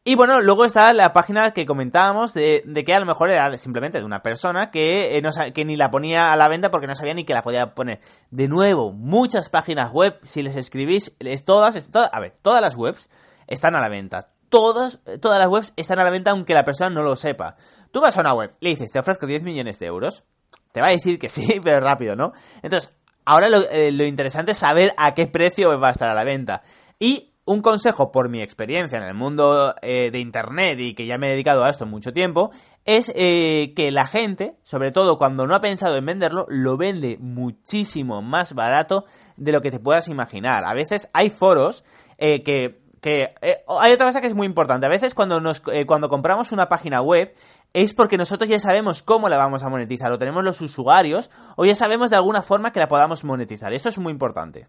Y 0.03 0.17
bueno, 0.17 0.41
luego 0.41 0.65
está 0.65 0.93
la 0.93 1.13
página 1.13 1.53
que 1.53 1.67
comentábamos 1.67 2.35
de, 2.35 2.83
que 2.85 2.95
a 2.95 2.99
lo 2.99 3.07
mejor 3.07 3.31
era 3.31 3.57
simplemente 3.57 3.99
de 3.99 4.05
una 4.05 4.25
persona 4.25 4.73
que, 4.73 5.17
eh, 5.17 5.23
no, 5.23 5.31
que 5.55 5.65
ni 5.65 5.77
la 5.77 5.93
ponía 5.93 6.33
a 6.33 6.37
la 6.37 6.49
venta 6.49 6.73
porque 6.73 6.89
no 6.89 6.97
sabía 6.97 7.15
ni 7.15 7.25
que 7.25 7.33
la 7.33 7.45
podía 7.45 7.77
poner. 7.77 8.01
De 8.33 8.49
nuevo, 8.49 8.93
muchas 8.93 9.51
páginas 9.51 9.93
web, 9.93 10.19
si 10.25 10.43
les 10.43 10.57
escribís, 10.57 11.15
es 11.21 11.45
todas, 11.45 11.91
todas, 11.93 12.11
a 12.13 12.19
ver, 12.19 12.35
todas 12.43 12.61
las 12.61 12.75
webs 12.75 13.09
están 13.47 13.77
a 13.77 13.81
la 13.81 13.89
venta. 13.89 14.34
Todas, 14.55 15.01
todas 15.21 15.41
las 15.41 15.49
webs 15.49 15.73
están 15.75 15.99
a 15.99 16.05
la 16.05 16.11
venta 16.11 16.31
aunque 16.31 16.55
la 16.55 16.63
persona 16.63 16.89
no 16.89 17.03
lo 17.03 17.17
sepa. 17.17 17.57
Tú 17.91 18.01
vas 18.01 18.17
a 18.17 18.21
una 18.21 18.35
web, 18.35 18.55
le 18.61 18.71
dices, 18.71 18.89
te 18.93 19.01
ofrezco 19.01 19.27
10 19.27 19.43
millones 19.43 19.81
de 19.81 19.87
euros. 19.87 20.23
Te 20.71 20.81
va 20.81 20.87
a 20.87 20.91
decir 20.91 21.19
que 21.19 21.29
sí, 21.29 21.61
pero 21.65 21.81
rápido, 21.81 22.15
¿no? 22.15 22.31
Entonces, 22.63 22.93
ahora 23.25 23.49
lo, 23.49 23.69
eh, 23.69 23.91
lo 23.91 24.05
interesante 24.05 24.53
es 24.53 24.59
saber 24.59 24.93
a 24.97 25.13
qué 25.13 25.27
precio 25.27 25.77
va 25.81 25.89
a 25.89 25.91
estar 25.91 26.09
a 26.09 26.15
la 26.15 26.23
venta. 26.23 26.63
Y 27.01 27.33
un 27.45 27.63
consejo 27.63 28.13
por 28.13 28.29
mi 28.29 28.43
experiencia 28.43 28.97
en 28.97 29.03
el 29.03 29.15
mundo 29.15 29.75
eh, 29.83 30.11
de 30.13 30.21
Internet 30.21 30.79
y 30.79 30.95
que 30.95 31.07
ya 31.07 31.19
me 31.19 31.27
he 31.27 31.31
dedicado 31.33 31.65
a 31.65 31.71
esto 31.71 31.85
mucho 31.85 32.13
tiempo, 32.13 32.53
es 32.85 33.11
eh, 33.17 33.73
que 33.75 33.91
la 33.91 34.07
gente, 34.07 34.57
sobre 34.63 34.93
todo 34.93 35.19
cuando 35.19 35.49
no 35.49 35.57
ha 35.57 35.61
pensado 35.61 35.97
en 35.97 36.07
venderlo, 36.07 36.47
lo 36.49 36.77
vende 36.77 37.19
muchísimo 37.19 38.23
más 38.23 38.55
barato 38.55 39.05
de 39.37 39.51
lo 39.51 39.61
que 39.61 39.73
te 39.73 39.81
puedas 39.81 40.07
imaginar. 40.07 40.65
A 40.65 40.75
veces 40.75 41.11
hay 41.13 41.31
foros 41.31 41.85
que... 42.19 42.84
que 43.05 43.35
hay 43.69 43.93
otra 43.93 44.07
cosa 44.07 44.23
que 44.23 44.27
es 44.27 44.35
muy 44.35 44.47
importante. 44.47 44.87
A 44.87 44.89
veces 44.89 45.15
cuando, 45.15 45.39
nos, 45.39 45.61
cuando 45.87 46.09
compramos 46.09 46.53
una 46.53 46.71
página 46.71 47.03
web 47.03 47.35
es 47.75 47.93
porque 47.93 48.17
nosotros 48.17 48.49
ya 48.49 48.59
sabemos 48.59 49.03
cómo 49.03 49.29
la 49.29 49.37
vamos 49.37 49.63
a 49.63 49.69
monetizar, 49.69 50.11
o 50.11 50.17
tenemos 50.17 50.43
los 50.43 50.63
usuarios, 50.63 51.31
o 51.57 51.67
ya 51.67 51.75
sabemos 51.75 52.09
de 52.09 52.17
alguna 52.17 52.41
forma 52.41 52.73
que 52.73 52.81
la 52.81 52.89
podamos 52.89 53.23
monetizar. 53.23 53.75
Eso 53.75 53.91
es 53.91 53.99
muy 53.99 54.11
importante. 54.11 54.69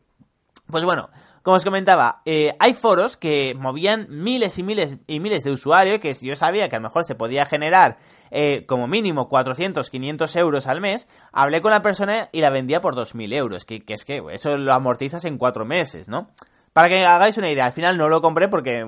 Pues 0.67 0.83
bueno, 0.83 1.09
como 1.43 1.55
os 1.55 1.63
comentaba, 1.63 2.23
eh, 2.25 2.57
hay 2.59 2.73
foros 2.73 3.15
que 3.15 3.55
movían 3.57 4.07
miles 4.09 4.59
y 4.59 4.63
miles 4.63 4.97
y 5.07 5.21
miles 5.21 5.45
de 5.45 5.51
usuarios, 5.51 6.01
que 6.01 6.13
yo 6.13 6.35
sabía 6.35 6.67
que 6.67 6.75
a 6.75 6.79
lo 6.79 6.89
mejor 6.89 7.05
se 7.05 7.15
podía 7.15 7.45
generar 7.45 7.95
eh, 8.31 8.65
como 8.65 8.85
mínimo 8.85 9.29
400, 9.29 9.89
500 9.89 10.35
euros 10.35 10.67
al 10.67 10.81
mes, 10.81 11.07
hablé 11.31 11.61
con 11.61 11.71
la 11.71 11.81
persona 11.81 12.27
y 12.33 12.41
la 12.41 12.49
vendía 12.49 12.81
por 12.81 12.97
2.000 12.97 13.33
euros, 13.33 13.63
que, 13.63 13.85
que 13.85 13.93
es 13.93 14.03
que 14.03 14.21
eso 14.31 14.57
lo 14.57 14.73
amortizas 14.73 15.23
en 15.23 15.37
cuatro 15.37 15.63
meses, 15.63 16.09
¿no? 16.09 16.31
Para 16.75 16.89
que 16.89 17.05
hagáis 17.05 17.37
una 17.37 17.49
idea, 17.49 17.67
al 17.67 17.71
final 17.71 17.97
no 17.97 18.09
lo 18.09 18.21
compré 18.21 18.49
porque 18.49 18.83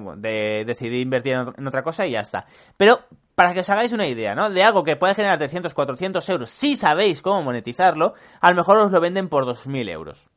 decidí 0.65 0.99
invertir 0.99 1.35
en, 1.55 1.67
otra 1.67 1.83
cosa 1.83 2.05
y 2.05 2.11
ya 2.11 2.19
está. 2.19 2.45
Pero 2.75 2.99
para 3.33 3.53
que 3.53 3.61
os 3.61 3.69
hagáis 3.69 3.93
una 3.93 4.05
idea, 4.07 4.35
¿no? 4.35 4.49
De 4.49 4.61
algo 4.61 4.83
que 4.83 4.97
puede 4.97 5.15
generar 5.15 5.37
300, 5.37 5.73
400 5.73 6.27
euros, 6.27 6.49
si 6.49 6.75
sabéis 6.75 7.21
cómo 7.21 7.43
monetizarlo, 7.43 8.13
a 8.41 8.49
lo 8.49 8.57
mejor 8.57 8.79
os 8.79 8.91
lo 8.91 8.99
venden 8.99 9.29
por 9.29 9.45
2.000 9.45 9.89
euros. 9.89 10.27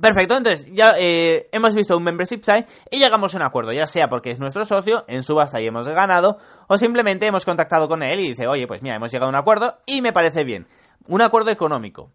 Perfecto, 0.00 0.36
entonces 0.36 0.72
ya 0.72 0.94
eh, 0.96 1.48
hemos 1.50 1.74
visto 1.74 1.96
un 1.96 2.04
membership 2.04 2.44
site 2.44 2.66
y 2.88 3.00
llegamos 3.00 3.34
a 3.34 3.38
un 3.38 3.42
acuerdo, 3.42 3.72
ya 3.72 3.88
sea 3.88 4.08
porque 4.08 4.30
es 4.30 4.38
nuestro 4.38 4.64
socio, 4.64 5.04
en 5.08 5.24
subasta 5.24 5.60
y 5.60 5.66
hemos 5.66 5.88
ganado, 5.88 6.38
o 6.68 6.78
simplemente 6.78 7.26
hemos 7.26 7.44
contactado 7.44 7.88
con 7.88 8.04
él 8.04 8.20
y 8.20 8.28
dice, 8.28 8.46
oye, 8.46 8.68
pues 8.68 8.80
mira, 8.80 8.94
hemos 8.94 9.10
llegado 9.10 9.26
a 9.26 9.30
un 9.30 9.34
acuerdo 9.34 9.80
y 9.86 10.02
me 10.02 10.12
parece 10.12 10.44
bien. 10.44 10.68
Un 11.08 11.20
acuerdo 11.20 11.50
económico. 11.50 12.12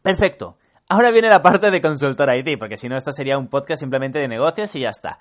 Perfecto. 0.00 0.58
Ahora 0.88 1.10
viene 1.10 1.30
la 1.30 1.42
parte 1.42 1.70
de 1.70 1.80
consultor 1.80 2.28
IT, 2.34 2.58
porque 2.58 2.76
si 2.76 2.88
no, 2.88 2.96
esto 2.96 3.10
sería 3.12 3.38
un 3.38 3.48
podcast 3.48 3.80
simplemente 3.80 4.18
de 4.18 4.28
negocios 4.28 4.74
y 4.76 4.80
ya 4.80 4.90
está. 4.90 5.18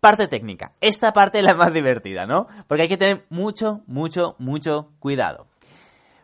Parte 0.00 0.26
técnica. 0.26 0.72
Esta 0.80 1.12
parte 1.12 1.38
es 1.38 1.44
la 1.44 1.54
más 1.54 1.72
divertida, 1.72 2.26
¿no? 2.26 2.48
Porque 2.66 2.82
hay 2.82 2.88
que 2.88 2.96
tener 2.96 3.24
mucho, 3.30 3.82
mucho, 3.86 4.34
mucho 4.38 4.90
cuidado. 4.98 5.46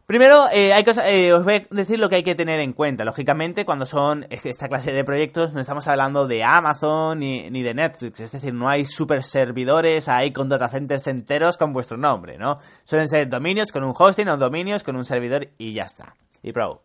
Primero, 0.04 0.46
eh, 0.52 0.74
hay 0.74 0.82
cosas, 0.82 1.06
eh, 1.08 1.32
os 1.32 1.44
voy 1.44 1.54
a 1.54 1.66
decir 1.70 2.00
lo 2.00 2.08
que 2.08 2.16
hay 2.16 2.22
que 2.24 2.34
tener 2.34 2.58
en 2.58 2.72
cuenta. 2.72 3.04
Lógicamente, 3.04 3.64
cuando 3.64 3.86
son 3.86 4.26
esta 4.30 4.68
clase 4.68 4.92
de 4.92 5.04
proyectos, 5.04 5.52
no 5.52 5.60
estamos 5.60 5.86
hablando 5.86 6.26
de 6.26 6.42
Amazon 6.42 7.20
ni, 7.20 7.48
ni 7.50 7.62
de 7.62 7.74
Netflix. 7.74 8.20
Es 8.20 8.32
decir, 8.32 8.52
no 8.52 8.68
hay 8.68 8.84
super 8.84 9.22
servidores 9.22 10.08
ahí 10.08 10.32
con 10.32 10.48
data 10.48 10.68
centers 10.68 11.06
enteros 11.06 11.56
con 11.56 11.72
vuestro 11.72 11.96
nombre, 11.96 12.36
¿no? 12.36 12.58
Suelen 12.82 13.08
ser 13.08 13.28
dominios 13.28 13.70
con 13.70 13.84
un 13.84 13.94
hosting 13.96 14.28
o 14.28 14.36
dominios 14.36 14.82
con 14.82 14.96
un 14.96 15.04
servidor 15.04 15.48
y 15.56 15.72
ya 15.72 15.84
está. 15.84 16.16
Y 16.42 16.50
pro. 16.52 16.82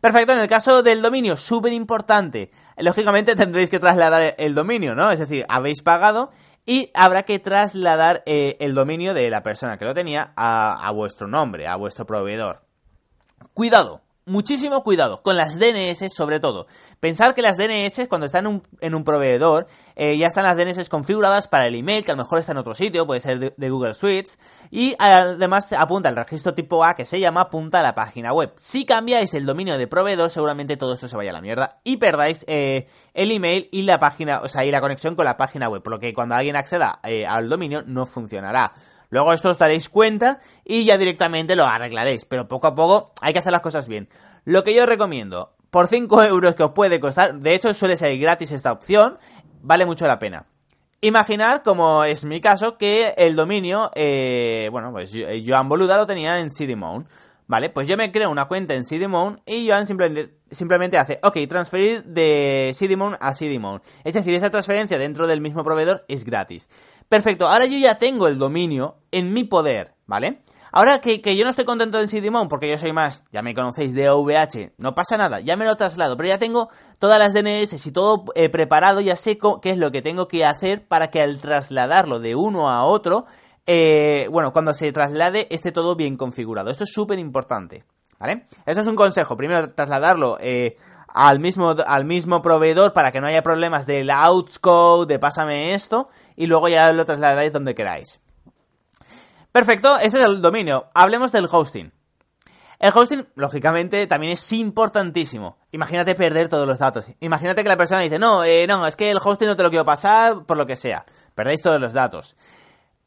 Perfecto, 0.00 0.32
en 0.32 0.38
el 0.38 0.48
caso 0.48 0.82
del 0.82 1.02
dominio, 1.02 1.36
súper 1.36 1.72
importante. 1.72 2.50
Lógicamente 2.76 3.36
tendréis 3.36 3.70
que 3.70 3.78
trasladar 3.78 4.34
el 4.38 4.54
dominio, 4.54 4.94
¿no? 4.94 5.10
Es 5.10 5.18
decir, 5.18 5.44
habéis 5.48 5.82
pagado 5.82 6.30
y 6.64 6.90
habrá 6.94 7.24
que 7.24 7.38
trasladar 7.38 8.22
eh, 8.26 8.56
el 8.60 8.74
dominio 8.74 9.14
de 9.14 9.28
la 9.30 9.42
persona 9.42 9.78
que 9.78 9.84
lo 9.84 9.94
tenía 9.94 10.32
a, 10.36 10.86
a 10.86 10.90
vuestro 10.92 11.26
nombre, 11.26 11.66
a 11.66 11.76
vuestro 11.76 12.06
proveedor. 12.06 12.62
Cuidado, 13.54 14.02
muchísimo 14.26 14.82
cuidado 14.82 15.22
con 15.22 15.36
las 15.36 15.58
DNS 15.58 16.12
sobre 16.12 16.40
todo. 16.40 16.66
Pensar 17.00 17.34
que 17.34 17.42
las 17.42 17.56
DNS 17.56 18.06
cuando 18.08 18.26
están 18.26 18.62
en 18.80 18.94
un, 18.94 19.04
proveedor 19.04 19.66
eh, 19.96 20.16
ya 20.18 20.26
están 20.26 20.44
las 20.44 20.56
DNS 20.56 20.88
configuradas 20.88 21.48
para 21.48 21.66
el 21.66 21.74
email 21.74 22.04
que 22.04 22.12
a 22.12 22.14
lo 22.14 22.22
mejor 22.22 22.38
está 22.38 22.52
en 22.52 22.58
otro 22.58 22.74
sitio, 22.74 23.06
puede 23.06 23.20
ser 23.20 23.54
de, 23.56 23.70
Google 23.70 23.94
Suites 23.94 24.38
y 24.70 24.94
además 24.98 25.72
apunta 25.72 26.08
el 26.08 26.16
registro 26.16 26.54
tipo 26.54 26.84
A 26.84 26.94
que 26.94 27.04
se 27.04 27.20
llama 27.20 27.42
apunta 27.42 27.80
a 27.80 27.82
la 27.82 27.94
página 27.94 28.32
web. 28.32 28.52
Si 28.56 28.84
cambiáis 28.84 29.34
el 29.34 29.46
dominio 29.46 29.78
de 29.78 29.86
proveedor 29.86 30.30
seguramente 30.30 30.76
todo 30.76 30.94
esto 30.94 31.08
se 31.08 31.16
vaya 31.16 31.30
a 31.30 31.34
la 31.34 31.40
mierda 31.40 31.80
y 31.84 31.96
perdáis 31.96 32.44
eh, 32.48 32.86
el 33.14 33.30
email 33.30 33.68
y 33.72 33.82
la 33.82 33.98
página, 33.98 34.40
o 34.40 34.48
sea, 34.48 34.64
y 34.64 34.70
la 34.70 34.80
conexión 34.80 35.16
con 35.16 35.24
la 35.24 35.36
página 35.36 35.68
web, 35.68 35.82
por 35.82 35.92
lo 35.92 35.98
que 35.98 36.14
cuando 36.14 36.34
alguien 36.34 36.56
acceda 36.56 37.00
eh, 37.04 37.26
al 37.26 37.48
dominio 37.48 37.82
no 37.86 38.06
funcionará. 38.06 38.72
Luego 39.10 39.32
esto 39.32 39.50
os 39.50 39.58
daréis 39.58 39.88
cuenta 39.88 40.40
y 40.64 40.84
ya 40.84 40.96
directamente 40.96 41.56
lo 41.56 41.66
arreglaréis. 41.66 42.24
Pero 42.24 42.48
poco 42.48 42.68
a 42.68 42.74
poco 42.74 43.12
hay 43.20 43.32
que 43.32 43.40
hacer 43.40 43.52
las 43.52 43.60
cosas 43.60 43.88
bien. 43.88 44.08
Lo 44.44 44.62
que 44.62 44.74
yo 44.74 44.86
recomiendo, 44.86 45.52
por 45.70 45.88
5 45.88 46.22
euros 46.24 46.54
que 46.54 46.62
os 46.62 46.72
puede 46.72 47.00
costar, 47.00 47.34
de 47.38 47.54
hecho 47.54 47.74
suele 47.74 47.96
ser 47.96 48.16
gratis 48.18 48.52
esta 48.52 48.72
opción, 48.72 49.18
vale 49.60 49.84
mucho 49.84 50.06
la 50.06 50.18
pena. 50.18 50.46
Imaginar, 51.02 51.62
como 51.62 52.04
es 52.04 52.26
mi 52.26 52.40
caso, 52.42 52.76
que 52.76 53.14
el 53.16 53.34
dominio, 53.34 53.90
eh, 53.94 54.68
bueno, 54.70 54.92
pues 54.92 55.10
Joan 55.46 55.68
Boluda 55.68 55.96
lo 55.96 56.06
tenía 56.06 56.40
en 56.40 56.50
CDMount. 56.50 57.08
Vale, 57.50 57.68
pues 57.68 57.88
yo 57.88 57.96
me 57.96 58.12
creo 58.12 58.30
una 58.30 58.46
cuenta 58.46 58.74
en 58.74 58.84
CDMount 58.84 59.40
y 59.44 59.68
Joan 59.68 59.84
simplemente, 59.84 60.38
simplemente 60.52 60.98
hace, 60.98 61.18
ok, 61.24 61.36
transferir 61.48 62.04
de 62.04 62.72
CDMount 62.78 63.16
a 63.20 63.32
CDMount. 63.34 63.82
Es 64.04 64.14
decir, 64.14 64.32
esa 64.34 64.50
transferencia 64.50 64.98
dentro 64.98 65.26
del 65.26 65.40
mismo 65.40 65.64
proveedor 65.64 66.04
es 66.06 66.24
gratis. 66.24 66.68
Perfecto, 67.08 67.48
ahora 67.48 67.66
yo 67.66 67.76
ya 67.76 67.98
tengo 67.98 68.28
el 68.28 68.38
dominio 68.38 68.98
en 69.10 69.32
mi 69.32 69.42
poder, 69.42 69.96
¿vale? 70.06 70.44
Ahora 70.70 71.00
que, 71.00 71.20
yo 71.36 71.42
no 71.42 71.50
estoy 71.50 71.64
contento 71.64 72.00
en 72.00 72.06
CDMount 72.06 72.48
porque 72.48 72.70
yo 72.70 72.78
soy 72.78 72.92
más, 72.92 73.24
ya 73.32 73.42
me 73.42 73.52
conocéis, 73.52 73.94
de 73.94 74.08
OVH, 74.08 74.74
no 74.78 74.94
pasa 74.94 75.16
nada, 75.16 75.40
ya 75.40 75.56
me 75.56 75.64
lo 75.64 75.74
traslado, 75.74 76.16
pero 76.16 76.28
ya 76.28 76.38
tengo 76.38 76.68
todas 77.00 77.18
las 77.18 77.34
DNS 77.34 77.84
y 77.84 77.90
todo 77.90 78.26
eh, 78.36 78.48
preparado, 78.48 79.00
ya 79.00 79.16
sé 79.16 79.40
qué 79.60 79.70
es 79.70 79.76
lo 79.76 79.90
que 79.90 80.02
tengo 80.02 80.28
que 80.28 80.44
hacer 80.44 80.86
para 80.86 81.10
que 81.10 81.20
al 81.20 81.40
trasladarlo 81.40 82.20
de 82.20 82.36
uno 82.36 82.70
a 82.70 82.84
otro, 82.84 83.26
eh, 83.72 84.26
bueno, 84.32 84.52
cuando 84.52 84.74
se 84.74 84.90
traslade 84.90 85.46
esté 85.48 85.70
todo 85.70 85.94
bien 85.94 86.16
configurado. 86.16 86.70
Esto 86.72 86.82
es 86.82 86.92
súper 86.92 87.20
importante, 87.20 87.84
¿vale? 88.18 88.44
Eso 88.66 88.80
es 88.80 88.86
un 88.88 88.96
consejo. 88.96 89.36
Primero, 89.36 89.72
trasladarlo 89.72 90.38
eh, 90.40 90.76
al, 91.06 91.38
mismo, 91.38 91.76
al 91.86 92.04
mismo 92.04 92.42
proveedor 92.42 92.92
para 92.92 93.12
que 93.12 93.20
no 93.20 93.28
haya 93.28 93.44
problemas 93.44 93.86
del 93.86 94.10
outscode, 94.10 95.06
de 95.06 95.20
pásame 95.20 95.74
esto, 95.74 96.08
y 96.34 96.46
luego 96.46 96.68
ya 96.68 96.92
lo 96.92 97.04
trasladáis 97.04 97.52
donde 97.52 97.76
queráis. 97.76 98.20
Perfecto, 99.52 99.98
este 99.98 100.18
es 100.18 100.24
el 100.24 100.42
dominio. 100.42 100.86
Hablemos 100.92 101.30
del 101.30 101.46
hosting. 101.48 101.92
El 102.80 102.92
hosting, 102.92 103.24
lógicamente, 103.36 104.04
también 104.08 104.32
es 104.32 104.52
importantísimo. 104.52 105.58
Imagínate 105.70 106.16
perder 106.16 106.48
todos 106.48 106.66
los 106.66 106.80
datos. 106.80 107.04
Imagínate 107.20 107.62
que 107.62 107.68
la 107.68 107.76
persona 107.76 108.00
dice, 108.00 108.18
no, 108.18 108.42
eh, 108.42 108.66
no, 108.66 108.84
es 108.84 108.96
que 108.96 109.12
el 109.12 109.18
hosting 109.22 109.46
no 109.46 109.54
te 109.54 109.62
lo 109.62 109.70
quiero 109.70 109.84
pasar 109.84 110.44
por 110.44 110.56
lo 110.56 110.66
que 110.66 110.74
sea. 110.74 111.06
Perdéis 111.36 111.62
todos 111.62 111.80
los 111.80 111.92
datos. 111.92 112.36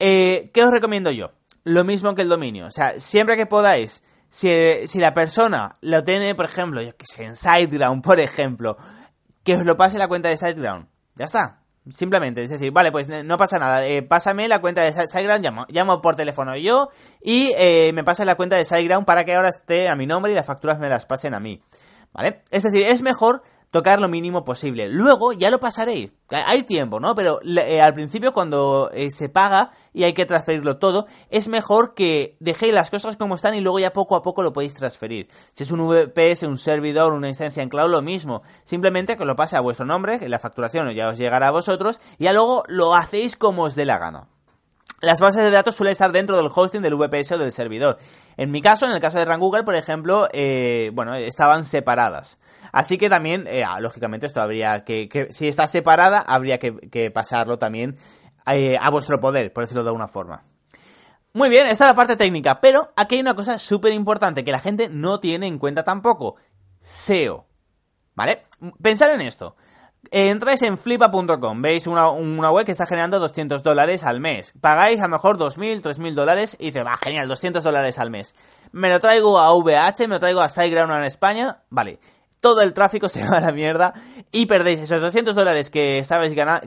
Eh, 0.05 0.51
¿Qué 0.53 0.62
os 0.62 0.69
recomiendo 0.69 1.12
yo? 1.12 1.31
Lo 1.63 1.86
mismo 1.86 2.13
que 2.13 2.24
el 2.24 2.27
dominio. 2.27 2.65
O 2.65 2.72
sea, 2.72 3.00
siempre 3.00 3.38
que 3.38 3.45
podáis, 3.45 4.03
si, 4.27 4.50
la 4.95 5.13
persona 5.13 5.77
lo 5.79 6.03
tiene, 6.03 6.36
por 6.36 6.43
ejemplo, 6.43 6.81
yo 6.81 6.93
que 6.98 7.05
sé, 7.05 7.24
en 7.24 7.38
SiteGround, 7.38 8.03
por 8.03 8.19
ejemplo, 8.19 8.75
que 9.45 9.55
os 9.55 9.65
lo 9.65 9.77
pase 9.77 9.98
la 9.98 10.10
cuenta 10.10 10.27
de 10.27 10.36
SiteGround. 10.36 10.88
Ya 11.15 11.24
está. 11.24 11.62
Simplemente, 11.89 12.43
es 12.43 12.50
decir, 12.50 12.74
vale, 12.74 12.91
pues 12.91 13.07
no 13.07 13.38
pasa 13.38 13.60
nada. 13.60 13.88
Eh, 13.88 14.01
pásame 14.01 14.50
la 14.50 14.60
cuenta 14.60 14.81
de 14.81 14.91
SiteGround, 14.91 15.41
llamo, 15.41 15.65
llamo 15.69 16.01
por 16.01 16.17
teléfono 16.17 16.57
yo 16.57 16.89
y 17.22 17.53
eh, 17.57 17.91
me 17.93 18.03
pasa 18.03 18.25
la 18.25 18.36
cuenta 18.36 18.57
de 18.57 18.65
SiteGround 18.65 19.05
para 19.05 19.24
que 19.24 19.36
ahora 19.36 19.50
esté 19.55 19.88
a 19.88 19.95
mi 19.95 20.05
nombre 20.05 20.33
y 20.33 20.36
las 20.36 20.48
facturas 20.48 20.79
me 20.79 20.89
las 20.89 21.05
pasen 21.05 21.33
a 21.33 21.39
mí. 21.39 21.63
¿Vale? 22.12 22.43
Es 22.51 22.63
decir, 22.63 22.83
es 22.83 23.01
mejor 23.03 23.41
tocar 23.74 24.00
lo 24.00 24.08
mínimo 24.08 24.44
posible. 24.44 24.88
Luego 24.88 25.34
ya 25.34 25.50
lo 25.50 25.60
pasaréis. 25.60 26.12
Hay 26.30 26.62
tiempo, 26.62 27.00
¿no? 27.00 27.15
Pero 27.15 27.39
eh, 27.44 27.82
al 27.82 27.94
principio 27.94 28.32
cuando 28.32 28.92
eh, 28.94 29.10
se 29.10 29.30
paga 29.30 29.72
y 29.94 30.03
hay 30.03 30.13
que 30.13 30.27
transferirlo 30.27 30.77
todo, 30.77 31.08
es 31.32 31.48
mejor 31.48 31.96
que 31.96 32.38
dejéis 32.39 32.72
las 32.75 32.92
cosas 32.92 33.18
como 33.18 33.34
están 33.34 33.56
y 33.56 33.62
luego 33.62 33.80
ya 33.80 33.92
poco 33.92 34.15
a 34.15 34.22
poco 34.22 34.44
lo 34.44 34.53
podéis 34.53 34.75
transferir. 34.75 35.27
Si 35.53 35.63
es 35.63 35.72
un 35.72 35.88
VPS, 35.88 36.44
un 36.44 36.60
servidor, 36.60 37.13
una 37.13 37.30
instancia 37.30 37.63
en 37.63 37.70
cloud, 37.70 37.89
lo 37.89 38.03
mismo. 38.03 38.44
Simplemente 38.63 39.18
que 39.18 39.25
lo 39.25 39.36
pase 39.36 39.58
a 39.58 39.62
vuestro 39.62 39.88
nombre, 39.88 40.20
que 40.20 40.30
la 40.30 40.38
facturación 40.38 40.92
ya 40.92 41.10
os 41.10 41.18
llegará 41.18 41.48
a 41.48 41.51
vosotros, 41.51 42.00
y 42.20 42.25
ya 42.25 42.34
luego 42.34 42.63
lo 42.68 42.94
hacéis 42.94 43.36
como 43.36 43.63
os 43.63 43.74
dé 43.74 43.86
la 43.86 43.98
gana. 43.98 44.32
Las 45.03 45.19
bases 45.19 45.43
de 45.43 45.51
datos 45.51 45.75
suelen 45.75 45.91
estar 45.91 46.13
dentro 46.13 46.38
del 46.38 46.50
hosting 46.53 46.81
del 46.81 46.95
VPS 46.95 47.33
o 47.33 47.38
del 47.38 47.51
servidor. 47.51 47.98
En 48.38 48.51
mi 48.51 48.62
caso, 48.62 48.86
en 48.86 48.93
el 48.93 49.01
caso 49.01 49.19
de 49.19 49.25
Run 49.25 49.39
Google, 49.39 49.63
por 49.63 49.75
ejemplo, 49.75 50.29
eh, 50.31 50.91
bueno, 50.93 51.13
estaban 51.15 51.65
separadas. 51.65 52.39
Así 52.72 52.98
que 52.98 53.10
también, 53.10 53.45
eh, 53.48 53.65
ah, 53.65 53.81
lógicamente, 53.81 54.27
esto 54.27 54.41
habría 54.41 54.86
que, 54.86 55.27
si 55.29 55.50
está 55.50 55.67
separada, 55.67 56.19
habría 56.19 56.57
que, 56.57 57.12
pasarlo 57.13 57.60
también 57.60 57.98
eh, 58.48 58.77
a 58.79 58.89
vuestro 58.89 59.19
poder, 59.19 59.51
por 59.51 59.65
decirlo 59.65 59.83
de 59.83 59.89
alguna 59.89 60.07
forma. 60.07 60.45
Muy 61.33 61.50
bien, 61.50 61.67
esta 61.67 61.83
es 61.83 61.91
la 61.91 61.95
parte 61.95 62.15
técnica, 62.15 62.62
pero 62.62 62.93
aquí 62.95 63.15
hay 63.15 63.22
una 63.22 63.36
cosa 63.36 63.60
súper 63.60 63.91
importante 63.91 64.45
que 64.45 64.51
la 64.51 64.60
gente 64.60 64.88
no 64.88 65.19
tiene 65.19 65.48
en 65.48 65.60
cuenta 65.60 65.83
tampoco. 65.83 66.38
SEO. 66.79 67.45
¿Vale? 68.15 68.45
Pensar 68.81 69.12
en 69.12 69.22
esto. 69.22 69.57
Entráis 70.12 70.62
en 70.62 70.77
flipa.com, 70.77 71.62
veis 71.62 71.88
una, 71.88 72.12
web 72.51 72.65
que 72.65 72.74
está 72.74 72.86
generando 72.86 73.19
200 73.19 73.63
dólares 73.63 74.03
al 74.03 74.19
mes. 74.19 74.53
Pagáis 74.60 75.00
a 75.00 75.03
lo 75.03 75.10
mejor 75.10 75.38
2.000, 75.38 75.81
3.000 75.81 76.13
dólares 76.13 76.57
y 76.60 76.65
dices, 76.65 76.86
va, 76.86 76.98
genial, 76.98 77.27
200 77.27 77.63
dólares 77.63 77.98
al 78.00 78.10
mes. 78.10 78.36
Me 78.72 78.89
lo 78.89 79.00
traigo 79.00 79.39
a 79.39 79.51
VH, 79.53 80.07
me 80.07 80.15
lo 80.15 80.19
traigo 80.19 80.41
a 80.41 80.50
SiteGround 80.50 80.93
en 80.93 81.03
España, 81.05 81.63
vale. 81.69 82.00
Todo 82.41 82.62
el 82.62 82.74
tráfico 82.74 83.07
se 83.10 83.25
va 83.25 83.38
a 83.38 83.41
la 83.41 83.53
mierda 83.53 83.93
y 84.31 84.45
perdéis 84.45 84.81
esos 84.81 85.01
200 85.01 85.33
dólares 85.33 85.69
que 85.69 86.03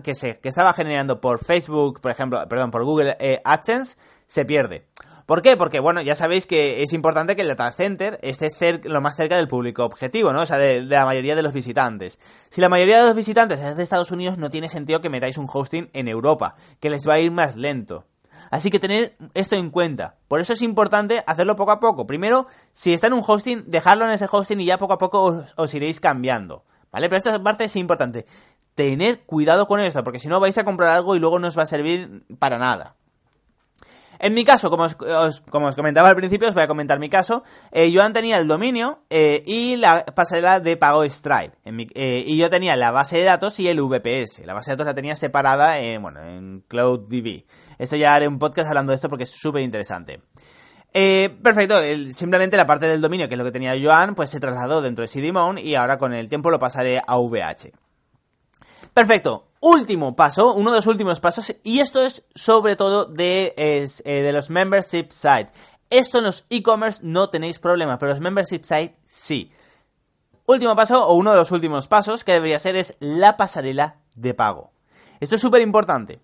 que, 0.02 0.14
se, 0.14 0.40
que 0.40 0.49
estaba 0.49 0.73
generando 0.73 1.21
por 1.21 1.45
Facebook, 1.45 2.00
por 2.00 2.11
ejemplo, 2.11 2.49
perdón, 2.49 2.71
por 2.71 2.85
Google 2.85 3.16
eh, 3.21 3.40
AdSense, 3.45 3.97
se 4.26 4.45
pierde. 4.45 4.87
¿Por 5.26 5.42
qué? 5.42 5.56
Porque, 5.56 5.80
bueno, 5.80 6.00
ya 6.02 6.14
sabéis 6.14 6.47
que 6.47 6.85
es 6.85 6.92
importante 6.92 7.35
que 7.35 7.42
el 7.42 7.49
data 7.49 7.73
center 7.73 8.16
esté 8.23 8.49
lo 8.85 9.00
más 9.00 9.16
cerca 9.16 9.37
del 9.37 9.49
público 9.49 9.85
objetivo, 9.85 10.33
¿no? 10.33 10.42
O 10.42 10.47
sea, 10.47 10.56
de, 10.56 10.83
la 10.83 11.04
mayoría 11.04 11.35
de 11.35 11.42
los 11.42 11.52
visitantes. 11.52 12.21
Si 12.49 12.61
la 12.61 12.68
mayoría 12.68 13.00
de 13.00 13.06
los 13.09 13.16
visitantes 13.16 13.59
es 13.59 13.76
de 13.76 13.83
Estados 13.83 14.12
Unidos, 14.12 14.38
no 14.38 14.50
tiene 14.50 14.68
sentido 14.68 15.00
que 15.00 15.11
metáis 15.11 15.37
un 15.37 15.49
hosting 15.52 15.90
en 15.95 16.06
Europa, 16.06 16.54
que 16.78 16.90
les 16.90 17.09
va 17.09 17.14
a 17.14 17.18
ir 17.18 17.33
más 17.33 17.56
lento. 17.56 18.04
Así 18.52 18.71
que 18.71 18.78
tener 18.78 19.16
esto 19.35 19.56
en 19.56 19.71
cuenta. 19.71 20.14
Por 20.28 20.40
eso 20.40 20.52
es 20.52 20.62
importante 20.62 21.25
hacerlo 21.26 21.56
poco 21.56 21.73
a 21.73 21.80
poco. 21.80 22.06
Primero, 22.06 22.47
si 22.73 22.92
está 22.92 23.09
en 23.09 23.14
un 23.14 23.25
hosting, 23.26 23.64
dejarlo 23.66 24.04
en 24.04 24.12
ese 24.12 24.28
hosting 24.30 24.61
y 24.61 24.66
ya 24.66 24.78
poco 24.78 24.92
a 24.92 24.99
poco 24.99 25.25
os, 25.25 25.54
os 25.56 25.75
iréis 25.75 25.99
cambiando. 25.99 26.62
¿Vale? 26.92 27.09
Pero 27.09 27.18
esta 27.18 27.42
parte 27.42 27.64
es 27.64 27.75
importante. 27.75 28.26
Tener 28.76 29.23
cuidado 29.25 29.66
con 29.66 29.80
esto, 29.80 30.04
porque 30.04 30.21
si 30.21 30.28
no 30.28 30.38
vais 30.38 30.56
a 30.56 30.64
comprar 30.64 30.90
algo 30.90 31.16
y 31.16 31.18
luego 31.18 31.40
no 31.40 31.49
os 31.49 31.59
va 31.59 31.64
a 31.64 31.66
servir 31.66 32.25
para 32.38 32.59
nada. 32.59 32.95
En 34.18 34.35
mi 34.35 34.44
caso, 34.44 34.70
como 34.70 34.85
os, 34.85 35.42
comentaba 35.76 36.08
al 36.08 36.16
principio, 36.16 36.49
os 36.49 36.54
voy 36.54 36.62
a 36.62 36.68
comentar 36.68 36.99
mi 36.99 37.08
caso. 37.08 37.42
Eh, 37.73 37.92
Joan 37.94 38.12
tenía 38.12 38.38
el 38.38 38.49
dominio 38.49 39.00
eh, 39.11 39.42
y 39.46 39.76
la 39.76 40.04
pasarela 40.04 40.61
de 40.61 40.76
pago 40.76 41.04
Stripe. 41.04 41.52
Eh, 41.64 42.25
y 42.26 42.37
yo 42.37 42.50
tenía 42.50 42.76
la 42.76 42.90
base 42.90 43.18
de 43.18 43.25
datos 43.25 43.58
y 43.61 43.68
el 43.68 43.80
VPS. 43.80 44.44
La 44.46 44.54
base 44.54 44.70
de 44.70 44.76
datos 44.76 44.87
la 44.87 44.94
tenía 44.94 45.16
separada 45.16 45.78
en, 45.78 46.02
bueno, 46.02 46.23
en 46.23 46.64
CloudDB. 46.68 47.44
Esto 47.78 47.96
ya 47.96 48.14
haré 48.14 48.28
un 48.28 48.38
podcast 48.38 48.68
hablando 48.68 48.90
de 48.90 48.96
esto 48.96 49.08
porque 49.08 49.25
es 49.25 49.30
súper 49.30 49.62
interesante. 49.62 50.20
perfecto, 50.92 51.78
simplemente 52.11 52.56
la 52.56 52.66
parte 52.66 52.87
del 52.87 53.00
dominio, 53.00 53.28
que 53.28 53.35
es 53.35 53.38
lo 53.38 53.44
que 53.44 53.52
tenía 53.52 53.75
Joan, 53.80 54.14
pues 54.14 54.30
se 54.30 54.40
trasladó 54.40 54.80
dentro 54.80 55.02
de 55.02 55.08
CDMON 55.08 55.58
y 55.58 55.75
ahora 55.75 55.99
con 55.99 56.14
el 56.14 56.28
tiempo 56.28 56.50
lo 56.50 56.58
pasaré 56.58 57.00
a 57.06 57.18
VH. 57.18 57.86
Perfecto. 58.97 59.49
Último 59.61 60.17
paso, 60.17 60.55
uno 60.55 60.71
de 60.71 60.79
los 60.79 60.87
últimos 60.87 61.21
pasos, 61.21 61.55
y 61.62 61.81
esto 61.81 62.00
es 62.00 62.26
sobre 62.35 62.76
todo 62.76 63.05
de, 63.05 63.53
eh, 63.59 64.23
de 64.23 64.33
los 64.33 64.49
membership 64.49 65.09
sites. 65.11 65.53
Esto 65.91 66.17
en 66.17 66.25
los 66.25 66.47
e-commerce 66.49 67.00
no 67.03 67.29
tenéis 67.29 67.59
problema, 67.59 67.99
pero 67.99 68.12
los 68.12 68.23
membership 68.23 68.62
sites 68.62 68.97
sí. 69.05 69.53
Último 70.47 70.75
paso, 70.75 71.07
o 71.07 71.12
uno 71.12 71.33
de 71.33 71.37
los 71.37 71.50
últimos 71.50 71.88
pasos 71.88 72.25
que 72.25 72.33
debería 72.33 72.59
ser 72.59 72.75
es 72.75 72.97
la 72.99 73.37
pasarela 73.37 73.97
de 74.15 74.33
pago. 74.33 74.71
Esto 75.21 75.35
es 75.35 75.43
súper 75.43 75.61
importante. 75.61 76.23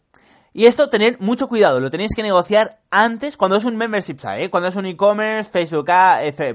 Y 0.55 0.67
esto, 0.67 0.91
tener 0.91 1.19
mucho 1.19 1.49
cuidado, 1.49 1.81
lo 1.81 1.91
tenéis 1.91 2.15
que 2.15 2.23
negociar 2.23 2.81
antes, 2.91 3.39
cuando 3.39 3.57
es 3.57 3.65
un 3.65 3.77
membership 3.77 4.19
site, 4.19 4.45
¿eh? 4.45 4.51
cuando 4.51 4.69
es 4.69 4.77
un 4.77 4.85
e-commerce, 4.85 5.51
Facebook 5.51 5.91
Ads, 5.91 6.39
eh, 6.39 6.55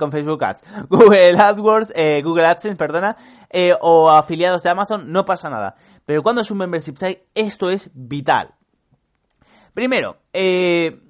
con 0.00 0.10
Facebook 0.10 0.42
Ads, 0.42 0.62
Google 0.88 1.38
AdWords, 1.38 1.92
eh, 1.94 2.22
Google 2.22 2.46
AdSense, 2.46 2.76
perdona, 2.76 3.16
eh, 3.50 3.74
o 3.80 4.10
afiliados 4.10 4.64
de 4.64 4.70
Amazon, 4.70 5.12
no 5.12 5.24
pasa 5.24 5.48
nada. 5.48 5.76
Pero 6.04 6.24
cuando 6.24 6.42
es 6.42 6.50
un 6.50 6.58
membership 6.58 6.96
site, 6.96 7.28
esto 7.34 7.70
es 7.70 7.90
vital. 7.94 8.48
Primero, 9.74 10.16
eh, 10.32 11.05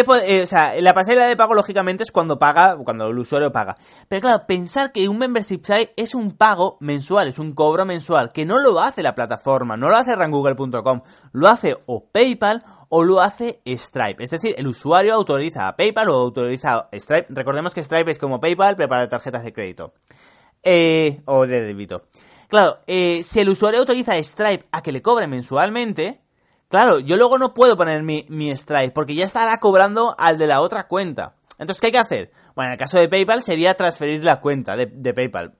eh, 0.00 0.42
o 0.42 0.46
sea, 0.46 0.80
la 0.80 0.94
pasarela 0.94 1.26
de 1.26 1.36
pago, 1.36 1.54
lógicamente, 1.54 2.02
es 2.02 2.10
cuando 2.10 2.38
paga, 2.38 2.76
cuando 2.76 3.08
el 3.08 3.18
usuario 3.18 3.52
paga. 3.52 3.76
Pero 4.08 4.22
claro, 4.22 4.46
pensar 4.46 4.92
que 4.92 5.08
un 5.08 5.18
membership 5.18 5.62
site 5.64 5.92
es 5.96 6.14
un 6.14 6.32
pago 6.32 6.76
mensual, 6.80 7.28
es 7.28 7.38
un 7.38 7.52
cobro 7.54 7.84
mensual, 7.84 8.32
que 8.32 8.44
no 8.44 8.58
lo 8.58 8.80
hace 8.80 9.02
la 9.02 9.14
plataforma, 9.14 9.76
no 9.76 9.88
lo 9.88 9.96
hace 9.96 10.16
rangoogle.com, 10.16 11.02
lo 11.32 11.48
hace 11.48 11.76
o 11.86 12.06
PayPal 12.06 12.62
o 12.88 13.04
lo 13.04 13.20
hace 13.20 13.60
Stripe. 13.66 14.22
Es 14.22 14.30
decir, 14.30 14.54
el 14.58 14.66
usuario 14.66 15.14
autoriza 15.14 15.68
a 15.68 15.76
PayPal 15.76 16.08
o 16.10 16.14
autoriza 16.14 16.74
a 16.74 16.88
Stripe. 16.92 17.26
Recordemos 17.30 17.74
que 17.74 17.82
Stripe 17.82 18.10
es 18.10 18.18
como 18.18 18.40
PayPal, 18.40 18.76
pero 18.76 18.88
para 18.88 19.08
tarjetas 19.08 19.44
de 19.44 19.52
crédito. 19.52 19.94
Eh, 20.62 21.22
o 21.26 21.46
de 21.46 21.62
débito. 21.62 22.04
Claro, 22.48 22.78
eh, 22.86 23.22
si 23.22 23.40
el 23.40 23.48
usuario 23.48 23.80
autoriza 23.80 24.12
a 24.12 24.22
Stripe 24.22 24.66
a 24.70 24.82
que 24.82 24.92
le 24.92 25.02
cobre 25.02 25.26
mensualmente, 25.26 26.20
Claro, 26.68 26.98
yo 26.98 27.16
luego 27.16 27.38
no 27.38 27.54
puedo 27.54 27.76
poner 27.76 28.02
mi, 28.02 28.26
mi 28.28 28.50
strike 28.50 28.92
porque 28.92 29.14
ya 29.14 29.24
estará 29.24 29.58
cobrando 29.58 30.16
al 30.18 30.36
de 30.36 30.46
la 30.46 30.60
otra 30.60 30.88
cuenta. 30.88 31.36
Entonces, 31.58 31.80
¿qué 31.80 31.86
hay 31.86 31.92
que 31.92 31.98
hacer? 31.98 32.32
Bueno, 32.54 32.68
en 32.68 32.72
el 32.72 32.78
caso 32.78 32.98
de 32.98 33.08
PayPal 33.08 33.42
sería 33.42 33.74
transferir 33.74 34.24
la 34.24 34.40
cuenta 34.40 34.76
de, 34.76 34.86
de 34.86 35.14
PayPal. 35.14 35.56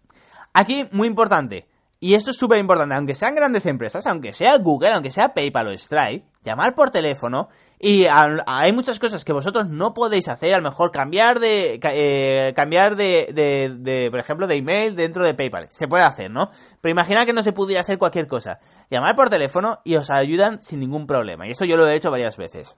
Aquí, 0.53 0.89
muy 0.91 1.07
importante, 1.07 1.69
y 2.01 2.15
esto 2.15 2.31
es 2.31 2.37
súper 2.37 2.59
importante, 2.59 2.95
aunque 2.95 3.15
sean 3.15 3.35
grandes 3.35 3.67
empresas, 3.67 4.07
aunque 4.07 4.33
sea 4.33 4.59
Google, 4.59 4.93
aunque 4.93 5.11
sea 5.11 5.33
PayPal 5.33 5.69
o 5.69 5.79
Stripe, 5.79 6.27
llamar 6.47 6.75
por 6.75 6.91
teléfono 6.91 7.49
y 7.79 8.07
hay 8.07 8.73
muchas 8.73 9.01
cosas 9.01 9.25
que 9.25 9.33
vosotros 9.33 9.69
no 9.69 9.93
podéis 9.93 10.29
hacer, 10.29 10.55
a 10.55 10.59
lo 10.59 10.63
mejor 10.63 10.93
cambiar 10.93 11.41
de, 11.41 11.81
eh, 11.83 12.53
cambiar 12.55 12.95
de, 12.95 13.33
de, 13.35 14.09
por 14.11 14.21
ejemplo, 14.21 14.47
de 14.47 14.55
email 14.55 14.95
dentro 14.95 15.25
de 15.25 15.35
PayPal. 15.35 15.67
Se 15.71 15.89
puede 15.89 16.05
hacer, 16.05 16.31
¿no? 16.31 16.51
Pero 16.81 16.93
imagina 16.93 17.27
que 17.27 17.33
no 17.33 17.43
se 17.43 17.53
pudiera 17.53 17.81
hacer 17.81 17.99
cualquier 17.99 18.29
cosa. 18.29 18.61
Llamar 18.89 19.17
por 19.17 19.29
teléfono 19.29 19.81
y 19.85 19.97
os 19.97 20.09
ayudan 20.09 20.63
sin 20.63 20.81
ningún 20.81 21.07
problema. 21.07 21.47
Y 21.47 21.51
esto 21.51 21.65
yo 21.65 21.77
lo 21.77 21.87
he 21.87 21.97
hecho 21.97 22.13
varias 22.13 22.37
veces. 22.37 22.77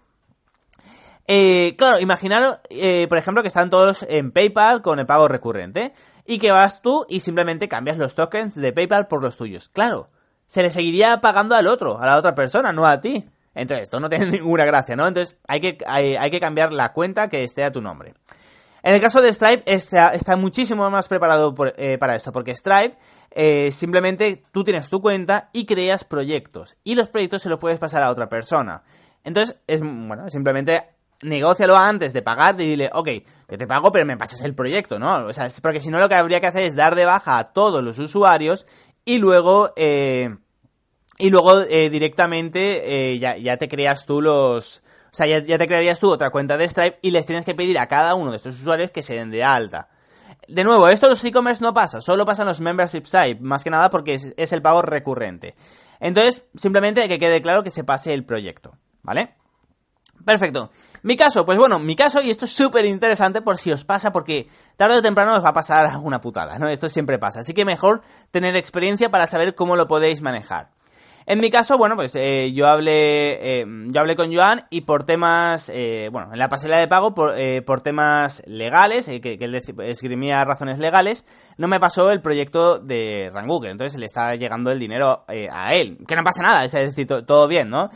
Eh, 1.30 1.74
claro, 1.76 2.00
imaginaros, 2.00 2.58
eh, 2.70 3.06
por 3.06 3.18
ejemplo, 3.18 3.42
que 3.42 3.48
están 3.48 3.68
todos 3.68 4.02
en 4.08 4.32
PayPal 4.32 4.80
con 4.80 4.98
el 4.98 5.04
pago 5.04 5.28
recurrente 5.28 5.92
y 6.24 6.38
que 6.38 6.52
vas 6.52 6.80
tú 6.80 7.04
y 7.06 7.20
simplemente 7.20 7.68
cambias 7.68 7.98
los 7.98 8.14
tokens 8.14 8.54
de 8.54 8.72
PayPal 8.72 9.08
por 9.08 9.22
los 9.22 9.36
tuyos. 9.36 9.68
Claro, 9.68 10.08
se 10.46 10.62
le 10.62 10.70
seguiría 10.70 11.20
pagando 11.20 11.54
al 11.54 11.66
otro, 11.66 12.00
a 12.00 12.06
la 12.06 12.16
otra 12.16 12.34
persona, 12.34 12.72
no 12.72 12.86
a 12.86 13.02
ti. 13.02 13.28
Entonces, 13.58 13.84
esto 13.84 14.00
no 14.00 14.08
tiene 14.08 14.26
ninguna 14.30 14.64
gracia, 14.64 14.96
¿no? 14.96 15.06
Entonces, 15.06 15.36
hay 15.46 15.60
que, 15.60 15.78
hay, 15.86 16.30
que 16.30 16.40
cambiar 16.40 16.72
la 16.72 16.92
cuenta 16.92 17.28
que 17.28 17.44
esté 17.44 17.64
a 17.64 17.72
tu 17.72 17.80
nombre. 17.80 18.14
En 18.82 18.94
el 18.94 19.00
caso 19.00 19.20
de 19.20 19.32
Stripe, 19.32 19.64
está, 19.66 20.14
está 20.14 20.36
muchísimo 20.36 20.88
más 20.88 21.08
preparado 21.08 21.54
eh, 21.76 21.98
para 21.98 22.14
esto, 22.14 22.32
porque 22.32 22.54
Stripe 22.54 22.96
simplemente 23.70 24.42
tú 24.52 24.64
tienes 24.64 24.88
tu 24.88 25.00
cuenta 25.00 25.50
y 25.52 25.66
creas 25.66 26.04
proyectos, 26.04 26.76
y 26.84 26.94
los 26.94 27.08
proyectos 27.08 27.42
se 27.42 27.48
los 27.48 27.58
puedes 27.58 27.78
pasar 27.78 28.02
a 28.02 28.10
otra 28.10 28.28
persona. 28.28 28.82
Entonces, 29.24 29.56
es, 29.66 29.80
bueno, 29.82 30.30
simplemente 30.30 30.84
negócialo 31.22 31.76
antes 31.76 32.12
de 32.12 32.22
pagar 32.22 32.60
y 32.60 32.66
dile, 32.66 32.90
ok, 32.92 33.08
que 33.48 33.58
te 33.58 33.66
pago, 33.66 33.90
pero 33.90 34.06
me 34.06 34.16
pasas 34.16 34.40
el 34.42 34.54
proyecto, 34.54 34.98
¿no? 34.98 35.26
O 35.26 35.32
sea, 35.32 35.48
porque 35.62 35.80
si 35.80 35.90
no 35.90 35.98
lo 35.98 36.08
que 36.08 36.14
habría 36.14 36.40
que 36.40 36.46
hacer 36.46 36.62
es 36.62 36.76
dar 36.76 36.94
de 36.94 37.04
baja 37.04 37.38
a 37.38 37.44
todos 37.44 37.82
los 37.82 37.98
usuarios 37.98 38.66
y 39.04 39.18
luego, 39.18 39.72
eh, 39.76 40.36
y 41.16 41.30
luego 41.30 41.62
eh, 41.62 41.90
directamente 41.90 43.12
eh, 43.12 43.18
ya, 43.18 43.36
ya, 43.36 43.56
te 43.56 43.68
creas 43.68 44.04
tú 44.06 44.20
los... 44.20 44.82
O 45.10 45.16
sea, 45.18 45.26
ya, 45.26 45.42
te 45.42 45.66
crearías 45.66 45.98
tú 45.98 46.10
otra 46.10 46.30
cuenta 46.30 46.56
de 46.56 46.68
Stripe 46.68 46.98
y 47.02 47.10
les 47.10 47.24
tienes 47.24 47.44
que 47.44 47.54
pedir 47.54 47.78
a 47.78 47.88
cada 47.88 48.14
uno 48.14 48.30
de 48.30 48.36
estos 48.36 48.60
usuarios 48.60 48.90
que 48.90 49.02
se 49.02 49.14
den 49.14 49.30
de 49.30 49.42
alta. 49.42 49.88
De 50.46 50.62
nuevo, 50.64 50.88
esto 50.88 51.06
en 51.06 51.10
los 51.10 51.24
e-commerce 51.24 51.62
no 51.62 51.72
pasa, 51.72 52.00
solo 52.00 52.24
pasa 52.24 52.42
en 52.42 52.48
los 52.48 52.60
membership 52.60 53.04
site, 53.04 53.38
más 53.40 53.64
que 53.64 53.70
nada 53.70 53.90
porque 53.90 54.14
es, 54.14 54.52
el 54.52 54.62
pago 54.62 54.82
recurrente. 54.82 55.54
Entonces, 55.98 56.44
simplemente 56.54 57.08
que 57.08 57.18
quede 57.18 57.42
claro 57.42 57.62
que 57.62 57.70
se 57.70 57.84
pase 57.84 58.12
el 58.12 58.24
proyecto, 58.24 58.76
¿vale? 59.02 59.34
Perfecto. 60.24 60.70
Mi 61.02 61.16
caso, 61.16 61.44
pues 61.44 61.58
bueno, 61.58 61.78
mi 61.78 61.96
caso, 61.96 62.20
y 62.20 62.30
esto 62.30 62.44
es 62.44 62.52
súper 62.52 62.84
interesante 62.84 63.40
por 63.40 63.56
si 63.56 63.72
os 63.72 63.84
pasa, 63.84 64.12
porque 64.12 64.48
tarde 64.76 64.98
o 64.98 65.02
temprano 65.02 65.34
os 65.34 65.44
va 65.44 65.50
a 65.50 65.54
pasar 65.54 65.86
alguna 65.90 66.20
putada, 66.20 66.58
¿no? 66.58 66.68
Esto 66.68 66.88
siempre 66.88 67.18
pasa. 67.18 67.40
Así 67.40 67.54
que 67.54 67.64
mejor 67.64 68.02
tener 68.30 68.54
experiencia 68.56 69.10
para 69.10 69.26
saber 69.26 69.54
cómo 69.54 69.74
lo 69.74 69.86
podéis 69.86 70.20
manejar. 70.20 70.70
En 71.30 71.40
mi 71.40 71.50
caso, 71.50 71.76
bueno, 71.76 71.94
pues 71.94 72.14
eh, 72.14 72.54
yo 72.54 72.66
hablé 72.68 73.60
eh, 73.60 73.66
yo 73.88 74.00
hablé 74.00 74.16
con 74.16 74.34
Joan 74.34 74.66
y 74.70 74.80
por 74.80 75.04
temas, 75.04 75.68
eh, 75.68 76.08
bueno, 76.10 76.32
en 76.32 76.38
la 76.38 76.48
pasarela 76.48 76.78
de 76.78 76.88
pago, 76.88 77.12
por, 77.12 77.34
por 77.66 77.82
temas 77.82 78.42
legales, 78.46 79.04
que, 79.08 79.20
que, 79.20 79.44
él 79.44 79.54
esgrimía 79.54 80.42
razones 80.46 80.78
legales, 80.78 81.26
no 81.58 81.68
me 81.68 81.78
pasó 81.78 82.10
el 82.12 82.22
proyecto 82.22 82.78
de 82.78 83.30
Google, 83.44 83.72
entonces 83.72 84.00
le 84.00 84.06
está 84.06 84.36
llegando 84.36 84.70
el 84.70 84.78
dinero 84.78 85.26
a 85.52 85.74
él. 85.74 85.98
Que 86.08 86.16
no 86.16 86.24
pasa 86.24 86.42
nada, 86.42 86.64
es 86.64 86.72
decir, 86.72 87.06
todo 87.06 87.46
bien, 87.46 87.68
¿no? 87.68 87.90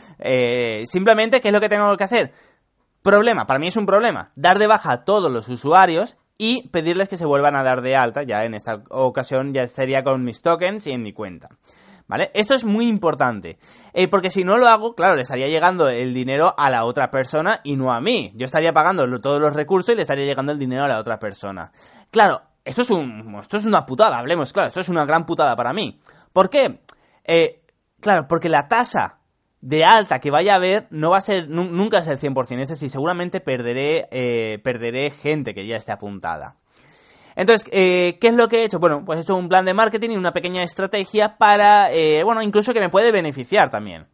simplemente, 0.85 1.41
¿qué 1.41 1.47
es 1.47 1.53
lo 1.53 1.59
que 1.59 1.69
tengo 1.69 1.97
que 1.97 2.03
hacer? 2.03 2.33
Problema, 3.01 3.47
para 3.47 3.57
mí 3.57 3.65
es 3.65 3.77
un 3.77 3.87
problema, 3.87 4.29
dar 4.35 4.59
de 4.59 4.67
baja 4.67 4.91
a 4.91 5.05
todos 5.05 5.31
los 5.31 5.49
usuarios 5.49 6.17
y 6.37 6.67
pedirles 6.69 7.09
que 7.09 7.17
se 7.17 7.25
vuelvan 7.25 7.55
a 7.55 7.63
dar 7.63 7.81
de 7.81 7.95
alta, 7.95 8.21
ya 8.21 8.45
en 8.45 8.53
esta 8.53 8.83
ocasión 8.91 9.55
ya 9.55 9.67
sería 9.67 10.03
con 10.03 10.23
mis 10.23 10.43
tokens 10.43 10.85
y 10.85 10.91
en 10.91 11.01
mi 11.01 11.13
cuenta. 11.13 11.49
¿Vale? 12.13 12.29
Esto 12.35 12.53
es 12.53 12.63
muy 12.63 12.87
importante. 12.87 13.57
Eh, 13.91 14.07
porque 14.07 14.29
si 14.29 14.43
no 14.43 14.59
lo 14.59 14.67
hago, 14.67 14.93
claro, 14.93 15.15
le 15.15 15.23
estaría 15.23 15.47
llegando 15.47 15.89
el 15.89 16.13
dinero 16.13 16.53
a 16.59 16.69
la 16.69 16.85
otra 16.85 17.09
persona 17.09 17.59
y 17.63 17.75
no 17.75 17.91
a 17.91 18.01
mí. 18.01 18.31
Yo 18.35 18.45
estaría 18.45 18.71
pagando 18.71 19.19
todos 19.19 19.41
los 19.41 19.55
recursos 19.55 19.93
y 19.93 19.95
le 19.95 20.03
estaría 20.03 20.23
llegando 20.23 20.51
el 20.51 20.59
dinero 20.59 20.83
a 20.83 20.87
la 20.87 20.99
otra 20.99 21.17
persona. 21.17 21.71
Claro, 22.11 22.43
esto 22.65 22.83
es, 22.83 22.91
un, 22.91 23.39
esto 23.41 23.57
es 23.57 23.65
una 23.65 23.87
putada, 23.87 24.19
hablemos, 24.19 24.53
claro, 24.53 24.67
esto 24.67 24.81
es 24.81 24.89
una 24.89 25.05
gran 25.05 25.25
putada 25.25 25.55
para 25.55 25.73
mí. 25.73 25.99
¿Por 26.31 26.51
qué? 26.51 26.83
Eh, 27.23 27.63
claro, 27.99 28.27
porque 28.27 28.47
la 28.47 28.67
tasa 28.67 29.17
de 29.61 29.83
alta 29.83 30.19
que 30.19 30.29
vaya 30.29 30.53
a 30.53 30.57
haber 30.57 30.85
no 30.91 31.09
va 31.09 31.17
a 31.17 31.21
ser, 31.21 31.49
nunca 31.49 31.97
es 31.97 32.07
el 32.07 32.19
100%, 32.19 32.59
es 32.59 32.69
decir, 32.69 32.91
seguramente 32.91 33.41
perderé, 33.41 34.07
eh, 34.11 34.59
perderé 34.63 35.09
gente 35.09 35.55
que 35.55 35.65
ya 35.65 35.77
esté 35.77 35.91
apuntada. 35.91 36.57
Entonces, 37.35 37.67
eh, 37.71 38.17
¿qué 38.21 38.27
es 38.27 38.35
lo 38.35 38.47
que 38.47 38.61
he 38.61 38.65
hecho? 38.65 38.79
Bueno, 38.79 39.03
pues 39.05 39.19
he 39.19 39.21
hecho 39.23 39.35
un 39.35 39.49
plan 39.49 39.65
de 39.65 39.73
marketing 39.73 40.11
y 40.11 40.17
una 40.17 40.33
pequeña 40.33 40.63
estrategia 40.63 41.37
para, 41.37 41.91
eh, 41.91 42.23
bueno, 42.23 42.41
incluso 42.41 42.73
que 42.73 42.79
me 42.79 42.89
puede 42.89 43.11
beneficiar 43.11 43.69
también. 43.69 44.07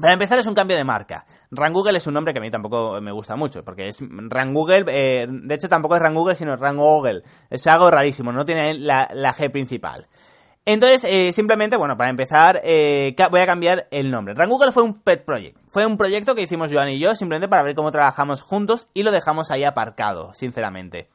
Para 0.00 0.12
empezar 0.12 0.38
es 0.40 0.46
un 0.46 0.54
cambio 0.54 0.76
de 0.76 0.82
marca. 0.82 1.24
Google 1.50 1.98
es 1.98 2.06
un 2.08 2.14
nombre 2.14 2.32
que 2.32 2.40
a 2.40 2.42
mí 2.42 2.50
tampoco 2.50 3.00
me 3.00 3.12
gusta 3.12 3.36
mucho, 3.36 3.64
porque 3.64 3.88
es 3.88 4.00
Google, 4.00 4.84
eh, 4.88 5.26
de 5.28 5.54
hecho 5.54 5.68
tampoco 5.68 5.96
es 5.96 6.12
Google, 6.12 6.34
sino 6.34 6.56
Google. 6.56 7.22
Es 7.48 7.66
algo 7.68 7.90
rarísimo, 7.90 8.32
no 8.32 8.44
tiene 8.44 8.74
la, 8.74 9.08
la 9.12 9.32
G 9.32 9.52
principal. 9.52 10.08
Entonces, 10.66 11.04
eh, 11.04 11.32
simplemente, 11.32 11.76
bueno, 11.76 11.96
para 11.96 12.10
empezar, 12.10 12.60
voy 12.64 13.40
a 13.40 13.46
cambiar 13.46 13.86
el 13.92 14.10
nombre. 14.10 14.34
Google 14.34 14.72
fue 14.72 14.82
un 14.82 14.94
pet 14.94 15.24
project. 15.24 15.58
Fue 15.68 15.86
un 15.86 15.96
proyecto 15.96 16.34
que 16.34 16.42
hicimos 16.42 16.72
Joan 16.72 16.88
y 16.88 16.98
yo, 16.98 17.14
simplemente 17.14 17.48
para 17.48 17.62
ver 17.62 17.76
cómo 17.76 17.92
trabajamos 17.92 18.42
juntos 18.42 18.88
y 18.94 19.04
lo 19.04 19.12
dejamos 19.12 19.52
ahí 19.52 19.62
aparcado, 19.62 20.34
sinceramente. 20.34 21.08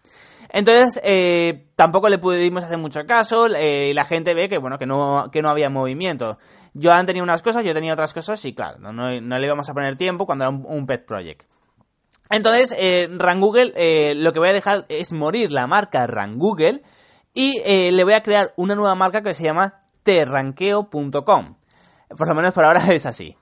Entonces, 0.52 1.00
eh, 1.04 1.70
tampoco 1.76 2.10
le 2.10 2.18
pudimos 2.18 2.64
hacer 2.64 2.78
mucho 2.78 3.06
caso, 3.06 3.48
y 3.48 3.94
la 3.94 4.04
gente 4.04 4.34
ve 4.34 4.50
que, 4.50 4.58
bueno, 4.58 4.80
que 4.80 4.88
no, 4.88 5.30
que 5.32 5.42
no 5.42 5.50
había 5.50 5.70
movimiento. 5.70 6.40
Joan 6.82 7.06
tenía 7.06 7.24
unas 7.24 7.44
cosas, 7.44 7.64
yo 7.64 7.74
tenía 7.74 7.94
otras 7.94 8.14
cosas, 8.14 8.44
y 8.46 8.54
claro, 8.54 8.80
no, 8.80 8.92
no, 8.92 9.40
le 9.40 9.46
íbamos 9.46 9.70
a 9.70 9.74
poner 9.74 9.96
tiempo 9.96 10.26
cuando 10.26 10.46
era 10.46 10.50
un, 10.50 10.86
pet 10.88 11.06
project. 11.06 11.48
Entonces, 12.32 12.76
eh, 12.78 13.10
Google, 13.38 13.74
eh, 13.76 14.14
lo 14.16 14.34
que 14.34 14.40
voy 14.40 14.50
a 14.50 14.54
dejar 14.54 14.86
es 14.90 15.12
morir 15.12 15.52
la 15.52 15.68
marca 15.68 16.08
Google 16.36 16.82
y 17.34 17.60
eh, 17.66 17.92
le 17.92 18.04
voy 18.04 18.14
a 18.14 18.22
crear 18.22 18.54
una 18.56 18.76
nueva 18.76 18.96
marca 18.96 19.22
que 19.22 19.34
se 19.34 19.44
llama 19.44 19.80
terranqueo.com. 20.04 21.56
Por 22.18 22.28
lo 22.28 22.36
menos 22.36 22.54
por 22.54 22.66
ahora 22.66 22.82
es 22.94 23.06
así. 23.06 23.36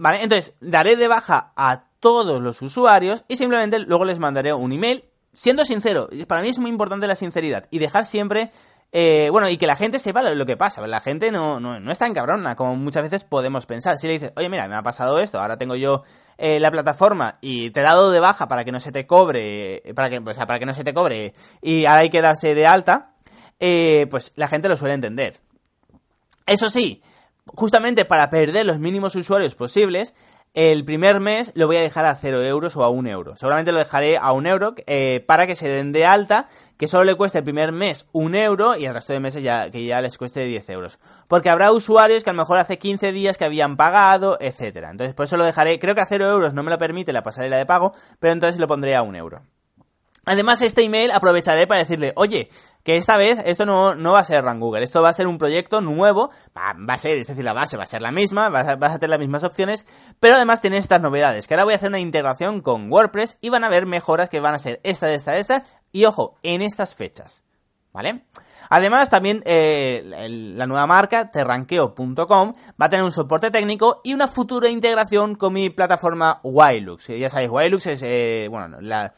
vale, 0.00 0.22
entonces 0.22 0.54
daré 0.60 0.96
de 0.96 1.06
baja 1.06 1.52
a 1.56 1.84
todos 2.00 2.42
los 2.42 2.62
usuarios 2.62 3.24
y 3.28 3.36
simplemente 3.36 3.78
luego 3.78 4.04
les 4.04 4.18
mandaré 4.18 4.52
un 4.52 4.72
email 4.72 5.04
siendo 5.34 5.64
sincero, 5.64 6.08
para 6.26 6.40
mí 6.40 6.48
es 6.48 6.58
muy 6.58 6.70
importante 6.70 7.06
la 7.06 7.16
sinceridad 7.16 7.66
y 7.70 7.78
dejar 7.78 8.06
siempre, 8.06 8.50
eh, 8.92 9.28
bueno, 9.30 9.48
y 9.48 9.56
que 9.58 9.66
la 9.66 9.76
gente 9.76 9.98
sepa 9.98 10.22
lo, 10.22 10.46
que 10.46 10.56
pasa. 10.56 10.86
La 10.86 11.00
gente 11.00 11.30
no, 11.30 11.60
no, 11.60 11.80
no, 11.80 11.92
es 11.92 11.98
tan 11.98 12.14
cabrona 12.14 12.56
como 12.56 12.76
muchas 12.76 13.02
veces 13.02 13.24
podemos 13.24 13.66
pensar. 13.66 13.98
Si 13.98 14.06
le 14.06 14.14
dices, 14.14 14.32
oye, 14.36 14.48
mira, 14.48 14.68
me 14.68 14.76
ha 14.76 14.82
pasado 14.82 15.18
esto, 15.18 15.40
ahora 15.40 15.56
tengo 15.56 15.74
yo 15.74 16.04
eh, 16.38 16.60
la 16.60 16.70
plataforma 16.70 17.34
y 17.40 17.70
te 17.70 17.80
he 17.80 17.82
dado 17.82 18.10
de 18.12 18.20
baja 18.20 18.48
para 18.48 18.64
que 18.64 18.72
no 18.72 18.80
se 18.80 18.92
te 18.92 19.06
cobre, 19.06 19.82
para 19.94 20.08
que, 20.08 20.18
o 20.18 20.34
sea, 20.34 20.46
para 20.46 20.58
que 20.58 20.66
no 20.66 20.74
se 20.74 20.84
te 20.84 20.94
cobre 20.94 21.34
y 21.60 21.84
ahora 21.86 22.02
hay 22.02 22.10
que 22.10 22.22
darse 22.22 22.54
de 22.54 22.66
alta, 22.66 23.14
eh, 23.58 24.06
pues 24.10 24.32
la 24.36 24.48
gente 24.48 24.68
lo 24.68 24.76
suele 24.76 24.94
entender. 24.94 25.40
Eso 26.46 26.70
sí, 26.70 27.02
justamente 27.46 28.04
para 28.04 28.30
perder 28.30 28.66
los 28.66 28.78
mínimos 28.78 29.14
usuarios 29.16 29.54
posibles, 29.54 30.14
el 30.54 30.84
primer 30.84 31.18
mes 31.18 31.50
lo 31.56 31.66
voy 31.66 31.76
a 31.76 31.80
dejar 31.80 32.04
a 32.04 32.14
0 32.14 32.42
euros 32.44 32.76
o 32.76 32.84
a 32.84 32.88
1 32.88 33.08
euro. 33.10 33.36
Seguramente 33.36 33.72
lo 33.72 33.78
dejaré 33.78 34.16
a 34.16 34.32
1 34.32 34.48
euro 34.48 34.74
eh, 34.86 35.22
para 35.26 35.48
que 35.48 35.56
se 35.56 35.68
den 35.68 35.90
de 35.90 36.06
alta, 36.06 36.46
que 36.76 36.86
solo 36.86 37.02
le 37.02 37.16
cueste 37.16 37.38
el 37.38 37.44
primer 37.44 37.72
mes 37.72 38.06
1 38.12 38.36
euro 38.38 38.76
y 38.76 38.86
el 38.86 38.94
resto 38.94 39.12
de 39.12 39.18
meses 39.18 39.42
ya, 39.42 39.70
que 39.72 39.84
ya 39.84 40.00
les 40.00 40.16
cueste 40.16 40.44
10 40.44 40.68
euros. 40.70 41.00
Porque 41.26 41.50
habrá 41.50 41.72
usuarios 41.72 42.22
que 42.22 42.30
a 42.30 42.32
lo 42.32 42.42
mejor 42.42 42.58
hace 42.58 42.78
15 42.78 43.10
días 43.10 43.36
que 43.36 43.44
habían 43.44 43.76
pagado, 43.76 44.38
etcétera. 44.40 44.90
Entonces 44.90 45.14
por 45.14 45.24
eso 45.24 45.36
lo 45.36 45.44
dejaré, 45.44 45.80
creo 45.80 45.96
que 45.96 46.02
a 46.02 46.06
0 46.06 46.30
euros 46.30 46.54
no 46.54 46.62
me 46.62 46.70
lo 46.70 46.78
permite 46.78 47.12
la 47.12 47.24
pasarela 47.24 47.56
de 47.56 47.66
pago, 47.66 47.92
pero 48.20 48.32
entonces 48.32 48.60
lo 48.60 48.68
pondré 48.68 48.94
a 48.94 49.02
1 49.02 49.18
euro. 49.18 49.42
Además, 50.26 50.62
este 50.62 50.82
email 50.82 51.10
aprovecharé 51.10 51.66
para 51.66 51.80
decirle, 51.80 52.12
oye, 52.16 52.48
que 52.84 52.96
esta 52.96 53.16
vez 53.16 53.42
esto 53.46 53.66
no, 53.66 53.94
no 53.96 54.12
va 54.12 54.20
a 54.20 54.24
ser 54.24 54.44
Run 54.44 54.60
Google, 54.60 54.84
esto 54.84 55.02
va 55.02 55.08
a 55.08 55.14
ser 55.14 55.26
un 55.26 55.38
proyecto 55.38 55.80
nuevo, 55.80 56.30
va, 56.56 56.94
a 56.94 56.98
ser, 56.98 57.18
es 57.18 57.26
decir, 57.26 57.44
la 57.44 57.54
base 57.54 57.76
va 57.76 57.84
a 57.84 57.88
ser 57.88 58.02
la 58.02 58.12
misma, 58.12 58.50
vas 58.50 58.68
a, 58.68 58.76
vas 58.76 58.92
a, 58.92 58.98
tener 58.98 59.10
las 59.10 59.18
mismas 59.18 59.42
opciones, 59.42 59.86
pero 60.20 60.36
además 60.36 60.60
tiene 60.60 60.76
estas 60.76 61.00
novedades, 61.00 61.48
que 61.48 61.54
ahora 61.54 61.64
voy 61.64 61.72
a 61.72 61.76
hacer 61.76 61.88
una 61.88 61.98
integración 61.98 62.60
con 62.60 62.92
WordPress 62.92 63.38
y 63.40 63.48
van 63.48 63.64
a 63.64 63.68
haber 63.68 63.86
mejoras 63.86 64.28
que 64.28 64.40
van 64.40 64.54
a 64.54 64.58
ser 64.58 64.80
esta, 64.84 65.12
esta, 65.12 65.36
esta, 65.38 65.64
y 65.92 66.04
ojo, 66.04 66.36
en 66.42 66.60
estas 66.60 66.94
fechas, 66.94 67.44
¿vale? 67.92 68.24
Además, 68.68 69.08
también 69.08 69.42
eh, 69.46 70.02
la 70.56 70.66
nueva 70.66 70.86
marca, 70.86 71.30
terranqueo.com, 71.30 72.54
va 72.80 72.86
a 72.86 72.88
tener 72.88 73.04
un 73.04 73.12
soporte 73.12 73.50
técnico 73.50 74.00
y 74.04 74.14
una 74.14 74.26
futura 74.26 74.68
integración 74.68 75.36
con 75.36 75.52
mi 75.52 75.70
plataforma 75.70 76.40
Wilux. 76.42 77.08
Ya 77.08 77.30
sabéis, 77.30 77.50
Wilux 77.50 77.86
es, 77.86 78.02
eh, 78.02 78.48
bueno, 78.50 78.78
la 78.80 79.14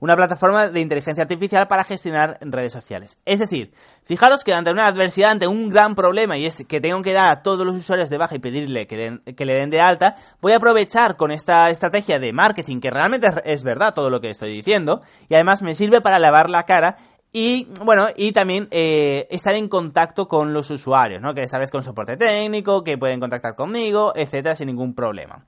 una 0.00 0.16
plataforma 0.16 0.68
de 0.68 0.80
inteligencia 0.80 1.22
artificial 1.22 1.68
para 1.68 1.84
gestionar 1.84 2.38
redes 2.40 2.72
sociales. 2.72 3.18
Es 3.24 3.38
decir, 3.38 3.72
fijaros 4.02 4.42
que 4.42 4.54
ante 4.54 4.70
una 4.70 4.86
adversidad, 4.86 5.30
ante 5.30 5.46
un 5.46 5.68
gran 5.68 5.94
problema, 5.94 6.36
y 6.38 6.46
es 6.46 6.64
que 6.66 6.80
tengo 6.80 7.02
que 7.02 7.12
dar 7.12 7.30
a 7.30 7.42
todos 7.42 7.64
los 7.64 7.76
usuarios 7.76 8.08
de 8.08 8.18
baja 8.18 8.34
y 8.34 8.38
pedirle 8.38 8.86
que, 8.86 9.44
le 9.44 9.54
den 9.54 9.70
de 9.70 9.80
alta, 9.80 10.16
voy 10.40 10.52
a 10.52 10.56
aprovechar 10.56 11.16
con 11.16 11.30
esta 11.30 11.70
estrategia 11.70 12.18
de 12.18 12.32
marketing, 12.32 12.80
que 12.80 12.90
realmente 12.90 13.28
es 13.44 13.62
verdad 13.62 13.94
todo 13.94 14.10
lo 14.10 14.20
que 14.20 14.30
estoy 14.30 14.52
diciendo, 14.52 15.02
y 15.28 15.34
además 15.34 15.62
me 15.62 15.74
sirve 15.74 16.00
para 16.00 16.18
lavar 16.18 16.50
la 16.50 16.64
cara 16.64 16.96
y 17.32 17.68
bueno, 17.84 18.08
y 18.16 18.32
también 18.32 18.66
eh, 18.72 19.28
estar 19.30 19.54
en 19.54 19.68
contacto 19.68 20.26
con 20.26 20.52
los 20.52 20.68
usuarios, 20.70 21.22
¿no? 21.22 21.32
Que 21.32 21.44
esta 21.44 21.58
vez 21.58 21.70
con 21.70 21.84
soporte 21.84 22.16
técnico, 22.16 22.82
que 22.82 22.98
pueden 22.98 23.20
contactar 23.20 23.54
conmigo, 23.54 24.12
etcétera, 24.16 24.56
sin 24.56 24.66
ningún 24.66 24.94
problema. 24.94 25.46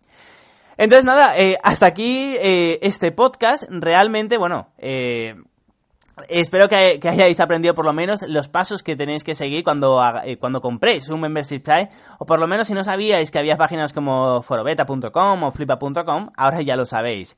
Entonces, 0.76 1.04
nada, 1.04 1.36
eh, 1.36 1.58
hasta 1.62 1.86
aquí 1.86 2.36
eh, 2.40 2.78
este 2.82 3.12
podcast. 3.12 3.64
Realmente, 3.68 4.38
bueno, 4.38 4.70
eh, 4.78 5.34
espero 6.28 6.68
que, 6.68 6.98
hayáis 7.02 7.40
aprendido 7.40 7.74
por 7.74 7.84
lo 7.84 7.92
menos 7.92 8.22
los 8.22 8.48
pasos 8.48 8.82
que 8.82 8.96
tenéis 8.96 9.24
que 9.24 9.34
seguir 9.34 9.64
cuando, 9.64 10.00
cuando 10.40 10.60
compréis 10.60 11.08
un 11.08 11.20
membership 11.20 11.62
site. 11.64 11.88
O 12.18 12.26
por 12.26 12.38
lo 12.38 12.46
menos 12.46 12.68
si 12.68 12.74
no 12.74 12.84
sabíais 12.84 13.30
que 13.30 13.38
había 13.38 13.56
páginas 13.56 13.92
como 13.92 14.42
forobeta.com 14.42 15.42
o 15.42 15.50
flipa.com, 15.50 16.30
ahora 16.36 16.62
ya 16.62 16.76
lo 16.76 16.86
sabéis. 16.86 17.36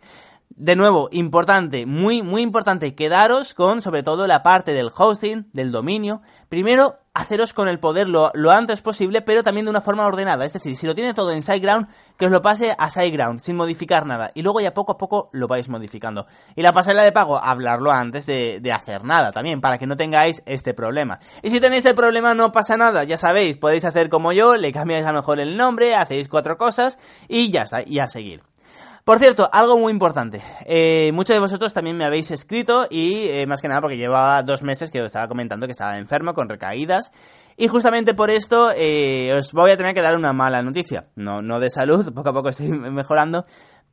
De 0.57 0.77
nuevo, 0.77 1.09
importante, 1.11 1.85
muy, 1.85 2.23
muy 2.23 2.41
importante, 2.41 2.95
quedaros 2.95 3.55
con 3.55 3.83
sobre 3.83 4.05
todo 4.05 4.29
la 4.29 4.45
parte 4.45 4.73
del 4.73 4.91
hosting, 4.97 5.51
del 5.53 5.73
dominio. 5.73 6.23
Primero, 6.49 7.01
haceros 7.13 7.53
con 7.53 7.67
el 7.67 7.81
poder 7.81 8.09
lo, 8.09 8.31
antes 8.53 8.81
posible, 8.81 9.21
pero 9.21 9.43
también 9.43 9.67
de 9.67 9.71
una 9.71 9.81
forma 9.81 10.07
ordenada. 10.07 10.45
Es 10.45 10.53
decir, 10.53 10.77
si 10.77 10.87
lo 10.87 10.95
tiene 10.95 11.13
todo 11.13 11.33
en 11.33 11.43
SiteGround, 11.43 11.89
que 12.17 12.27
os 12.27 12.31
lo 12.31 12.41
pase 12.41 12.73
a 12.79 12.89
SiteGround, 12.89 13.41
sin 13.41 13.57
modificar 13.57 14.07
nada. 14.07 14.31
Y 14.35 14.43
luego 14.43 14.61
ya 14.61 14.75
poco 14.75 14.93
a 14.93 14.99
poco 14.99 15.29
lo 15.33 15.49
vais 15.49 15.69
modificando. 15.69 16.29
Y 16.55 16.63
la 16.63 16.73
pasarela 16.73 17.03
de 17.03 17.11
pago, 17.11 17.37
hablarlo 17.37 17.91
antes 17.91 18.27
de, 18.27 18.61
de 18.61 18.73
hacer 18.73 19.03
nada 19.03 19.33
también, 19.33 19.61
para 19.61 19.79
que 19.79 19.89
no 19.89 19.97
tengáis 19.97 20.45
este 20.47 20.73
problema. 20.73 21.19
Y 21.43 21.51
si 21.51 21.61
tenéis 21.61 21.85
el 21.87 21.97
problema, 21.97 22.33
no 22.35 22.53
pasa 22.53 22.77
nada, 22.77 23.03
ya 23.03 23.19
sabéis, 23.19 23.57
podéis 23.57 23.85
hacer 23.85 24.09
como 24.09 24.33
yo, 24.33 24.55
le 24.55 24.71
cambiáis 24.71 25.05
a 25.05 25.13
mejor 25.13 25.41
el 25.41 25.57
nombre, 25.57 25.97
hacéis 25.97 26.29
cuatro 26.29 26.57
cosas 26.57 26.97
y 27.27 27.51
ya 27.51 27.63
está, 27.63 27.83
y 27.85 27.99
a 27.99 28.09
seguir. 28.09 28.43
Por 29.05 29.19
cierto, 29.19 29.51
algo 29.53 29.79
muy 29.79 29.93
importante. 29.93 30.41
Eh, 30.65 31.11
muchos 31.13 31.37
de 31.37 31.41
vosotros 31.41 31.75
también 31.75 31.95
me 31.95 32.07
habéis 32.07 32.31
escrito 32.31 32.87
y 32.89 33.29
eh, 33.29 33.47
más 33.47 33.61
que 33.61 33.69
nada 33.69 33.83
porque 33.83 33.99
llevaba 33.99 34.43
dos 34.43 34.63
meses 34.63 34.91
que 34.91 35.03
os 35.03 35.07
estaba 35.09 35.29
comentando 35.29 35.67
que 35.67 35.73
estaba 35.73 35.99
enfermo 35.99 36.33
con 36.33 36.49
recaídas. 36.49 37.11
Y 37.59 37.69
justamente 37.69 38.15
por 38.15 38.31
esto 38.31 38.73
eh, 38.75 39.35
os 39.39 39.53
voy 39.53 39.73
a 39.73 39.77
tener 39.77 39.95
que 39.95 40.01
dar 40.01 40.17
una 40.17 40.33
mala 40.33 40.63
noticia. 40.63 41.09
No, 41.17 41.43
no 41.43 41.61
de 41.61 41.69
salud, 41.69 42.13
poco 42.15 42.31
a 42.31 42.33
poco 42.33 42.49
estoy 42.49 42.69
mejorando. 42.69 43.45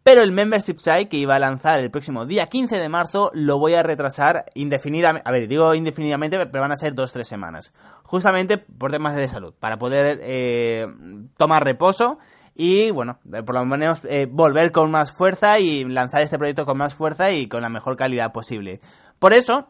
Pero 0.03 0.21
el 0.23 0.31
membership 0.31 0.77
site 0.77 1.09
que 1.09 1.17
iba 1.17 1.35
a 1.35 1.39
lanzar 1.39 1.79
el 1.79 1.91
próximo 1.91 2.25
día 2.25 2.47
15 2.47 2.79
de 2.79 2.89
marzo 2.89 3.31
lo 3.33 3.59
voy 3.59 3.75
a 3.75 3.83
retrasar 3.83 4.45
indefinidamente. 4.55 5.27
A 5.29 5.31
ver, 5.31 5.47
digo 5.47 5.75
indefinidamente, 5.75 6.43
pero 6.47 6.61
van 6.61 6.71
a 6.71 6.77
ser 6.77 6.95
dos 6.95 7.13
tres 7.13 7.27
semanas. 7.27 7.71
Justamente 8.03 8.57
por 8.57 8.91
temas 8.91 9.15
de 9.15 9.27
salud. 9.27 9.53
Para 9.59 9.77
poder 9.77 10.19
tomar 11.37 11.63
reposo 11.63 12.17
y 12.53 12.91
bueno, 12.91 13.19
por 13.45 13.55
lo 13.55 13.65
menos 13.65 14.03
eh, 14.05 14.27
volver 14.29 14.71
con 14.71 14.91
más 14.91 15.11
fuerza 15.11 15.59
y 15.59 15.85
lanzar 15.85 16.21
este 16.21 16.37
proyecto 16.37 16.65
con 16.65 16.77
más 16.77 16.93
fuerza 16.93 17.31
y 17.31 17.47
con 17.47 17.61
la 17.61 17.69
mejor 17.69 17.95
calidad 17.95 18.31
posible. 18.31 18.81
Por 19.19 19.33
eso, 19.33 19.69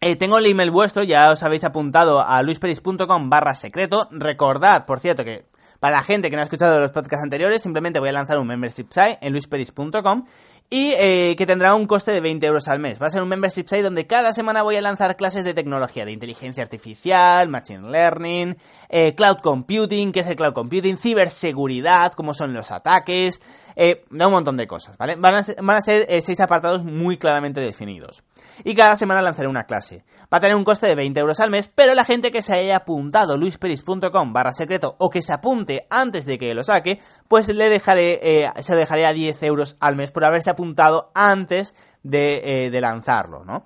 eh, 0.00 0.16
tengo 0.16 0.38
el 0.38 0.46
email 0.46 0.70
vuestro, 0.70 1.02
ya 1.02 1.30
os 1.30 1.42
habéis 1.42 1.64
apuntado 1.64 2.20
a 2.20 2.42
luisperis.com 2.42 3.30
barra 3.30 3.54
secreto. 3.54 4.08
Recordad, 4.12 4.86
por 4.86 5.00
cierto, 5.00 5.24
que 5.24 5.46
Para 5.84 5.98
la 5.98 6.02
gente 6.02 6.30
que 6.30 6.36
no 6.36 6.40
ha 6.40 6.44
escuchado 6.44 6.80
los 6.80 6.92
podcasts 6.92 7.22
anteriores, 7.22 7.60
simplemente 7.60 8.00
voy 8.00 8.08
a 8.08 8.12
lanzar 8.12 8.38
un 8.38 8.46
membership 8.46 8.86
site 8.88 9.18
en 9.20 9.32
luisperis.com 9.32 10.24
y 10.70 10.94
eh, 10.98 11.34
que 11.36 11.44
tendrá 11.44 11.74
un 11.74 11.86
coste 11.86 12.10
de 12.10 12.22
20 12.22 12.46
euros 12.46 12.68
al 12.68 12.78
mes. 12.78 13.02
Va 13.02 13.08
a 13.08 13.10
ser 13.10 13.20
un 13.20 13.28
membership 13.28 13.66
site 13.66 13.82
donde 13.82 14.06
cada 14.06 14.32
semana 14.32 14.62
voy 14.62 14.76
a 14.76 14.80
lanzar 14.80 15.14
clases 15.14 15.44
de 15.44 15.52
tecnología, 15.52 16.06
de 16.06 16.12
inteligencia 16.12 16.62
artificial, 16.62 17.50
machine 17.50 17.90
learning, 17.90 18.56
eh, 18.88 19.14
cloud 19.14 19.40
computing, 19.42 20.10
qué 20.10 20.20
es 20.20 20.26
el 20.28 20.36
cloud 20.36 20.54
computing, 20.54 20.96
ciberseguridad, 20.96 22.12
cómo 22.12 22.32
son 22.32 22.54
los 22.54 22.70
ataques, 22.70 23.42
eh, 23.76 24.04
un 24.10 24.30
montón 24.30 24.56
de 24.56 24.66
cosas, 24.66 24.96
¿vale? 24.96 25.16
Van 25.16 25.34
a 25.34 25.42
ser, 25.42 25.56
van 25.62 25.80
eh, 25.86 26.20
seis 26.20 26.40
apartados 26.40 26.84
muy 26.84 27.16
claramente 27.16 27.60
definidos. 27.60 28.22
Y 28.62 28.74
cada 28.74 28.96
semana 28.96 29.22
lanzaré 29.22 29.48
una 29.48 29.64
clase. 29.64 30.04
Va 30.32 30.38
a 30.38 30.40
tener 30.40 30.56
un 30.56 30.64
coste 30.64 30.86
de 30.86 30.94
20 30.94 31.18
euros 31.20 31.40
al 31.40 31.50
mes, 31.50 31.70
pero 31.74 31.94
la 31.94 32.04
gente 32.04 32.30
que 32.30 32.42
se 32.42 32.54
haya 32.54 32.76
apuntado 32.76 33.36
luisperis.com 33.36 34.32
barra 34.32 34.52
secreto 34.52 34.96
o 34.98 35.10
que 35.10 35.22
se 35.22 35.32
apunte 35.32 35.86
antes 35.90 36.24
de 36.26 36.38
que 36.38 36.54
lo 36.54 36.64
saque, 36.64 37.00
pues 37.28 37.48
le 37.48 37.68
dejaré, 37.68 38.20
eh, 38.22 38.50
se 38.60 38.76
dejaré 38.76 39.06
a 39.06 39.12
10 39.12 39.42
euros 39.42 39.76
al 39.80 39.96
mes 39.96 40.12
por 40.12 40.24
haberse 40.24 40.50
apuntado 40.50 41.10
antes 41.14 41.74
de, 42.02 42.70
de 42.70 42.80
lanzarlo, 42.80 43.44
¿no? 43.44 43.64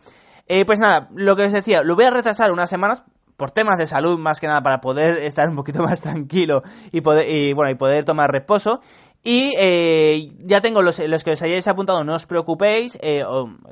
pues 0.67 0.81
nada, 0.81 1.11
lo 1.15 1.37
que 1.37 1.45
os 1.45 1.53
decía, 1.53 1.83
lo 1.83 1.95
voy 1.95 2.07
a 2.07 2.11
retrasar 2.11 2.51
unas 2.53 2.71
semanas 2.71 3.05
por 3.39 3.53
temas 3.53 3.79
de 3.79 3.87
salud 3.87 4.19
más 4.19 4.41
que 4.41 4.49
nada 4.49 4.65
para 4.65 4.81
poder 4.81 5.19
estar 5.19 5.49
un 5.49 5.55
poquito 5.55 5.83
más 5.85 6.01
tranquilo 6.03 6.63
y 6.91 7.01
poder 7.01 7.27
y 7.29 7.55
bueno 7.55 7.71
y 7.71 7.77
poder 7.77 8.05
tomar 8.05 8.31
reposo 8.31 8.81
y 9.25 9.53
eh, 9.59 10.29
ya 10.39 10.61
tengo 10.61 10.81
los, 10.81 11.01
los, 11.01 11.25
que 11.25 11.33
os 11.33 11.43
hayáis 11.43 11.67
apuntado, 11.67 12.05
no 12.05 12.15
os 12.15 12.27
preocupéis, 12.27 12.99
eh, 13.03 13.25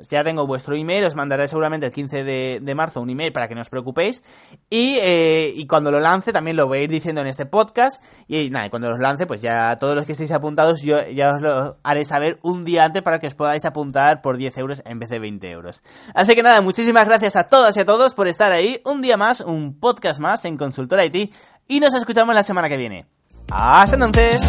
ya 0.09 0.23
tengo 0.23 0.45
vuestro 0.45 0.75
email, 0.75 1.05
os 1.05 1.15
mandaré 1.15 1.47
seguramente 1.47 1.85
el 1.85 1.93
15 1.93 2.23
de, 2.23 2.59
de 2.61 2.75
marzo 2.75 3.01
un 3.01 3.09
email 3.09 3.31
para 3.31 3.47
que 3.47 3.55
no 3.55 3.61
os 3.61 3.69
preocupéis. 3.69 4.23
Y, 4.69 4.97
eh, 5.01 5.53
y, 5.55 5.65
cuando 5.65 5.89
lo 5.89 5.99
lance 5.99 6.33
también 6.33 6.57
lo 6.57 6.67
voy 6.67 6.79
a 6.79 6.81
ir 6.83 6.89
diciendo 6.89 7.21
en 7.21 7.27
este 7.27 7.45
podcast. 7.45 8.03
Y 8.27 8.49
nada, 8.49 8.69
cuando 8.69 8.89
los 8.89 8.99
lance, 8.99 9.25
pues 9.25 9.41
ya 9.41 9.77
todos 9.77 9.95
los 9.95 10.05
que 10.05 10.11
estéis 10.11 10.31
apuntados, 10.31 10.81
yo 10.81 11.01
ya 11.07 11.33
os 11.33 11.41
lo 11.41 11.77
haré 11.81 12.03
saber 12.03 12.39
un 12.43 12.63
día 12.63 12.83
antes 12.83 13.01
para 13.01 13.19
que 13.19 13.27
os 13.27 13.35
podáis 13.35 13.63
apuntar 13.65 14.21
por 14.21 14.37
10 14.37 14.57
euros 14.57 14.83
en 14.85 14.99
vez 14.99 15.09
de 15.09 15.19
20 15.19 15.49
euros. 15.49 15.81
Así 16.13 16.35
que 16.35 16.43
nada, 16.43 16.61
muchísimas 16.61 17.05
gracias 17.07 17.37
a 17.37 17.47
todas 17.47 17.75
y 17.77 17.79
a 17.79 17.85
todos 17.85 18.13
por 18.13 18.27
estar 18.27 18.51
ahí. 18.51 18.81
Un 18.85 19.01
día 19.01 19.15
más, 19.17 19.41
un 19.41 19.79
podcast 19.79 20.19
más 20.19 20.43
en 20.45 20.57
Consultora 20.57 21.05
IT. 21.05 21.33
Y 21.67 21.79
nos 21.79 21.93
escuchamos 21.93 22.35
la 22.35 22.43
semana 22.43 22.69
que 22.69 22.77
viene. 22.77 23.07
Hasta 23.49 23.95
entonces. 23.95 24.41